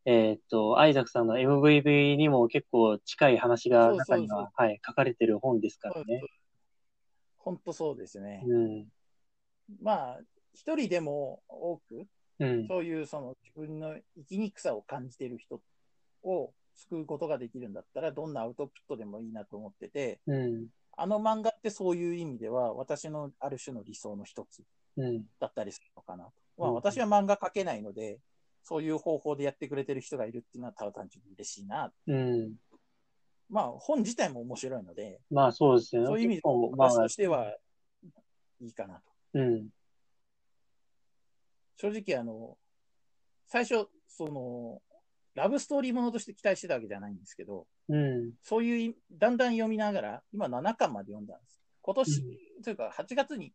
[0.05, 6.21] えーっと、アイザクさんの MVV にも結構近い話がそうそうそう中には、はい、書かれてる本ですからね。
[7.43, 8.43] 本当そうですね。
[8.47, 8.87] うん。
[9.81, 10.19] まあ、
[10.53, 12.07] 一人でも多く、
[12.39, 12.67] うん。
[12.67, 15.61] そういうその自分の生きにくさを感じている人
[16.23, 20.67] を救うことができるんだったら、どんなアウトプットでもいいなと思ってて、うん。
[20.97, 24.63] あの漫画ってそういう意味では、私のある種の理想の一つ
[24.97, 25.25] うん。
[25.39, 26.31] だったりするのかなと。
[26.57, 28.19] まあ、うん私は漫画描けないので、
[28.63, 31.91] そういう方法でやってくれてる人がいるっていうのはただ単純に嬉しいな。
[33.51, 33.55] うん。
[33.55, 36.07] まあ、本自体も面白いので、まあそうですよね。
[36.07, 37.55] そういう意味で結構まあ私、としては
[38.61, 39.01] いいかなと。
[39.35, 39.69] うん。
[41.77, 42.57] 正直、あの、
[43.47, 44.81] 最初、その、
[45.33, 48.33] ラブストーリーものとして期待してたわけじゃないんですけど、うん。
[48.41, 51.61] そういうい、だんだん読みながら、今7巻まで読んだんです。
[51.81, 53.53] 今年、うんというか8月に、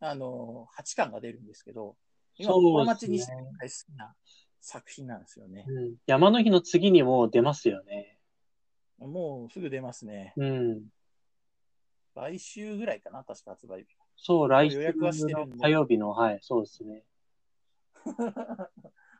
[0.00, 1.96] あのー、8巻が出るんですけど、
[2.36, 4.14] 今、そう心ですね待ちにして大好きな
[4.60, 5.64] 作品なんですよね。
[5.66, 5.94] うん。
[6.06, 8.13] 山の日の次にもう出ますよね。
[8.98, 10.32] もうすぐ出ますね。
[10.36, 10.82] うん。
[12.14, 13.96] 来週ぐらいかな、確か発売日。
[14.16, 17.02] そう、来週の火曜日の、はい、そうですね。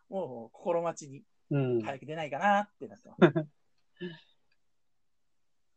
[0.09, 1.83] もう心待ちにうん。
[1.83, 3.21] 早く出ないかなってなってます。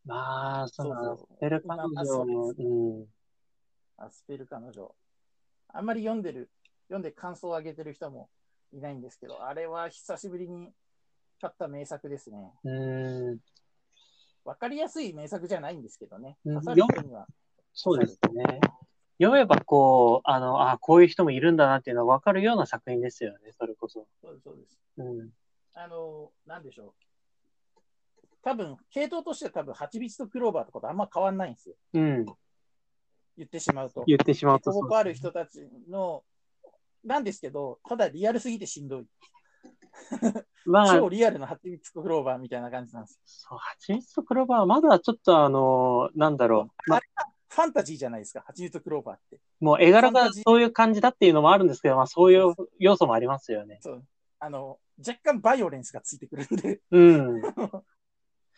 [0.05, 3.07] まあ、その、そうそうスペル彼女も、うん。
[3.97, 4.95] アスペル彼女。
[5.67, 6.49] あんまり読んでる、
[6.87, 8.29] 読んで感想を上げてる人も
[8.71, 10.73] いないんですけど、あれは久しぶりに
[11.41, 12.53] 買った名作ですね。
[12.63, 13.39] うん。
[14.47, 16.37] わかりやすい名作じゃないんですけどね。
[16.45, 16.63] うん。
[17.73, 18.61] そうですね。
[19.19, 24.07] 読めば、こう、あの、あこういう人もいるんだなっていうのがわかるような作品ですよね、それこそ。
[24.21, 24.79] そうです、そうです。
[24.97, 25.29] うん。
[25.73, 26.93] あの、なんでしょう。
[28.41, 31.75] 多分、系統としては多分、蜂蜜とクローバーってことあんま変わんないんですよ。
[31.93, 32.25] うん。
[33.35, 34.05] 言ってしまうと。
[34.07, 36.23] 言ってしまうとある人たちの、
[37.03, 39.07] なんですけど、ただリアルすぎてしんどい。
[40.65, 43.21] まあ、超リアルな蜂蜜とクローバーみたいな感じなんですよ。
[43.25, 46.89] そう、蜂蜜とクローバーはまだちょっとあの、なんだろう。
[46.89, 47.01] まあ
[47.49, 49.39] ファンタジーじゃないですか、蜂蜜とクローバーって。
[49.59, 53.79] もう絵柄がそういう感じだっていうのもあるんですけど、まあそういう要素もありますよね。
[53.81, 54.05] そう。
[54.39, 57.41] あの、若干バイオレンスがついてくるんで、うん。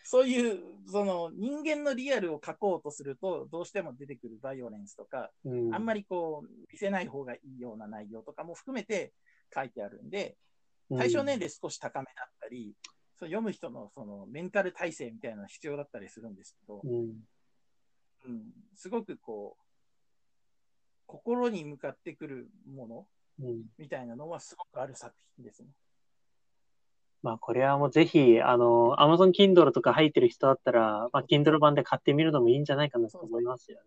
[0.04, 5.74] そういう、その人間のリアルを描こうとすると、どうしても出てくるバイオレンスとか、うん。
[5.74, 9.14] あんまりこう、見せない方がいいような内容とかも含めて
[9.54, 10.36] 書いてあるんで、
[10.98, 12.76] 対象年齢少し高めだったり、
[13.18, 17.28] そう読む人のそのメンタル体制みたいなのが必要だったりするんですけど、うん。
[18.26, 18.44] うん、
[18.76, 19.64] すごくこう、
[21.06, 23.08] 心に向かってくるもの
[23.42, 23.64] うん。
[23.78, 25.70] みたいなのはすごくある作品ですね。
[27.22, 33.84] まあこれはもうぜひ、あの、Amazon Kindle とか入ってる人だったら、まあ Kindle 版で買ってみるのもいいんじゃないかなと思いますよね。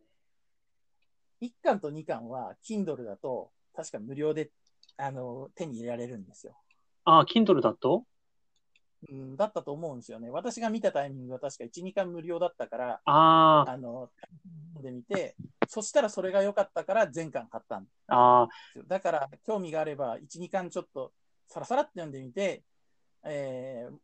[1.43, 4.51] 1巻と2巻は Kindle だと確か無料で
[4.97, 6.57] あの手に入れられるんですよ。
[7.05, 8.05] ああ、Kindle だと？
[9.11, 10.31] うん、だったと思うんですよね。
[10.31, 14.11] 私が見たタイミングは確か1、2巻無料だったから、ああ、あの、
[14.81, 15.35] で見て、
[15.67, 18.49] そしたらそれが良かったから全巻買ったんであ。
[18.87, 21.13] だから興味があれば1、2巻ちょっと
[21.49, 22.63] さらさらって読んでみて、
[23.25, 23.97] えー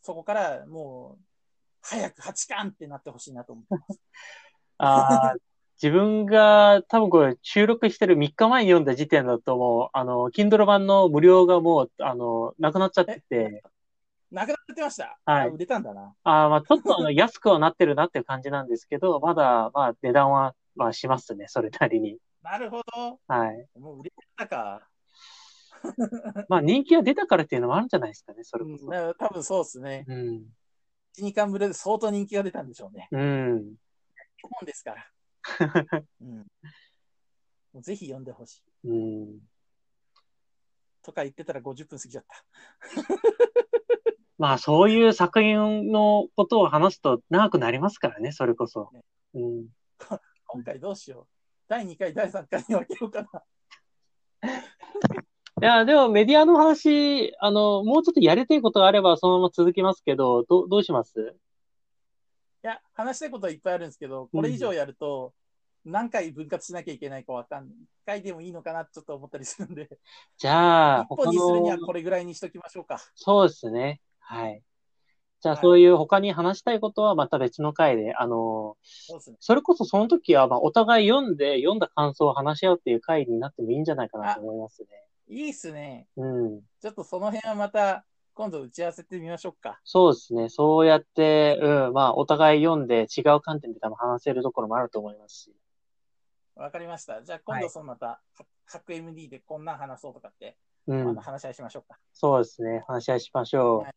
[0.00, 1.24] そこからもう
[1.82, 4.00] 早く8巻ってなってほしいなと思ってます。
[4.78, 5.34] ああ、
[5.80, 13.62] 自分が多分これ収録してる3日前に読んだ時点だともう、あの、Kindle 版の無料がもう、あの、なくなっちゃってて、
[14.30, 15.18] なくなってました？
[15.24, 16.14] はいあ売れたんだな。
[16.24, 22.18] ああ、まあちょっとあの、 安くはなってるなっていう感じなんですけど、まだ、まあ値段は、まあしますね、それなりに。
[22.42, 23.18] なるほど。
[23.26, 23.66] はい。
[23.78, 24.88] もう売れたか。
[26.48, 28.86] まあ人気が出たからっていうのもあるんじゃないですかね、それこそ。
[28.86, 30.04] うん、多分そうですね。
[30.08, 30.46] うん。
[31.16, 33.08] 1、2巻無料で相当人気が出たんでしょうね。
[33.12, 33.76] うん。
[34.42, 35.06] 本ですから。
[37.74, 38.88] うん、ぜひ読んでほしい。
[38.88, 39.38] うん。
[41.02, 42.44] とか言ってたら50分過ぎちゃった。
[44.38, 48.90] まあそういう作品のことを話すと長くなりますからね、それこそ。
[49.34, 49.68] うん。
[50.46, 51.26] 今回どうしよう。
[51.68, 53.42] 第2回、第3回に分けようかな。
[55.60, 61.20] いや、でもメディアの話、あの、もうちょっとやりたいことがあればそのまま続きますけど、どう、どうします？
[61.20, 61.47] い
[62.62, 65.34] や、話したいことはいっぱいあるんですけど、これ以上やると、
[65.84, 67.76] 何回分割しなきゃいけないかわかんない。
[67.76, 69.88] 1回でもいいのかなちょっと思ったりするんで、
[70.36, 73.00] じゃあ、1本にするにはのこれぐらいにしときましょうか。
[73.14, 74.00] そうですね。
[74.18, 74.62] はい。
[75.40, 79.36] じゃあ、はいそういう他に話したいことはまた別の回で、あの、そね。
[79.38, 84.88] それこそその時は、まあ、お互い読んで、読んだ感想を話し合うっていう回になってもいいんじゃないかなと思いますね。
[85.28, 86.08] いいっすね。
[86.16, 86.60] うん。
[86.80, 88.04] ちょっとその辺はまた、
[88.38, 89.80] 今度打ち合わせてみましょうか。
[89.82, 90.48] そうですね。
[90.48, 95.52] そうやって、うん、まあ、お互い読んで違う観点で多分話せるところもあると思いますし。
[96.54, 97.20] わかりました。
[97.24, 98.20] じゃあ今度そのまた、
[98.64, 101.16] 各 MD でこんなん話そうとかって、うん。
[101.16, 101.98] 話し合いしましょうか。
[102.12, 102.84] そうですね。
[102.86, 103.80] 話し合いしましょう。
[103.80, 103.92] はい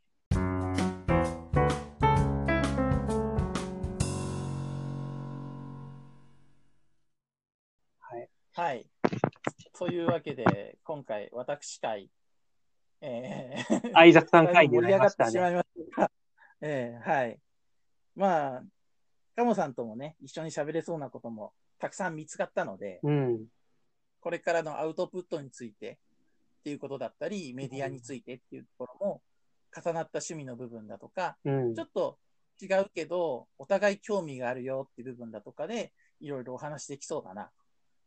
[7.99, 8.29] はい。
[8.53, 8.89] はい。
[9.77, 12.09] というわけで、今回、私会、
[13.01, 15.29] えー、アイザクさん会 盛り上がになりましたね。
[15.29, 16.11] ってしまいましたが、
[16.61, 17.39] えーはい。
[18.15, 18.63] まあ、
[19.35, 23.47] カモさんともね、一緒に喋れそうなこともたくさん見つかったので、うん。
[24.19, 25.97] これからのアウトプットについて
[26.59, 29.21] っていうことだったり、メディアについてっていうところも、
[29.75, 31.85] 重なった趣味の部分だとか、うんちょ。
[31.85, 32.19] っと
[32.61, 37.51] 違うけど、お互い興味があるよっていう部分だとかで、いろいろお話できそうだな。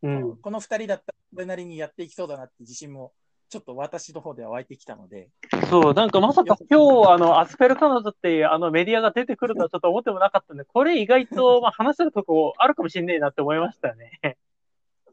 [0.03, 0.37] うん。
[0.37, 3.13] この二人だったら、それなりにやっていきそうだなって自信も
[3.49, 5.29] ちょっと私の方では湧いてきたので、
[5.71, 14.39] そう、なんかまさか今日、あの、アスペル彼女っていうあのメディアが出てくるとはちょっと思ってもなかったんで、 これ意外と、まあ、話せるとこあるかもしんねえなって思いましたね。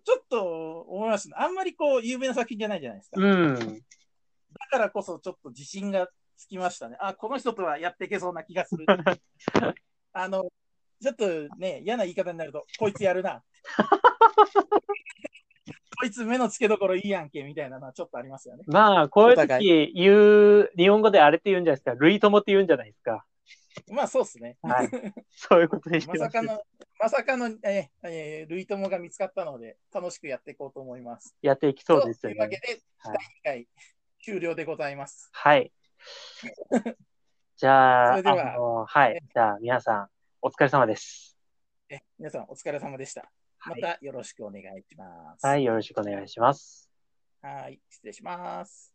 [0.03, 1.35] ちょっと思いますね。
[1.37, 3.21] あんまりこう、有名な作品じゃないじゃないですか。
[3.21, 3.55] うん。
[3.55, 3.63] だ
[4.69, 6.97] からこそちょっと自信がつきましたね。
[6.99, 8.85] あ、この人とはやっていけそうな気がする。
[10.13, 10.51] あの、
[11.01, 11.27] ちょっと
[11.57, 13.43] ね、嫌な言い方になると、こいつやるな。
[16.01, 18.63] こいつ目の付けどころいいやんけ、みたいなのはちょっとありますよね。
[18.65, 21.93] まあ、こういう時言う、日本語であれって言うんじゃないですか。
[22.03, 23.23] 類友って言うんじゃないですか。
[23.89, 24.57] まあそうですね。
[24.63, 24.89] はい。
[25.29, 26.61] そういうことにしてますまさかの、
[26.99, 31.37] まさかの、えーえー、類友が見つかったので、楽しくやっていこうと思います。
[31.41, 32.57] やっていきそうですよねというわけ。
[32.57, 33.67] で、はい第2回
[34.23, 35.29] 終了でございます。
[35.31, 35.71] はい。
[37.55, 39.21] じゃあ、それでははい。
[39.33, 40.09] じゃあ、皆さん、
[40.41, 41.37] お疲れ様です。
[41.89, 43.29] え皆さんお疲れ様でした。
[43.65, 43.81] まはい。
[43.81, 45.45] たよろしくお願いします。
[45.45, 46.89] はい、よろしくお願いします。
[47.41, 48.90] はい、失礼します。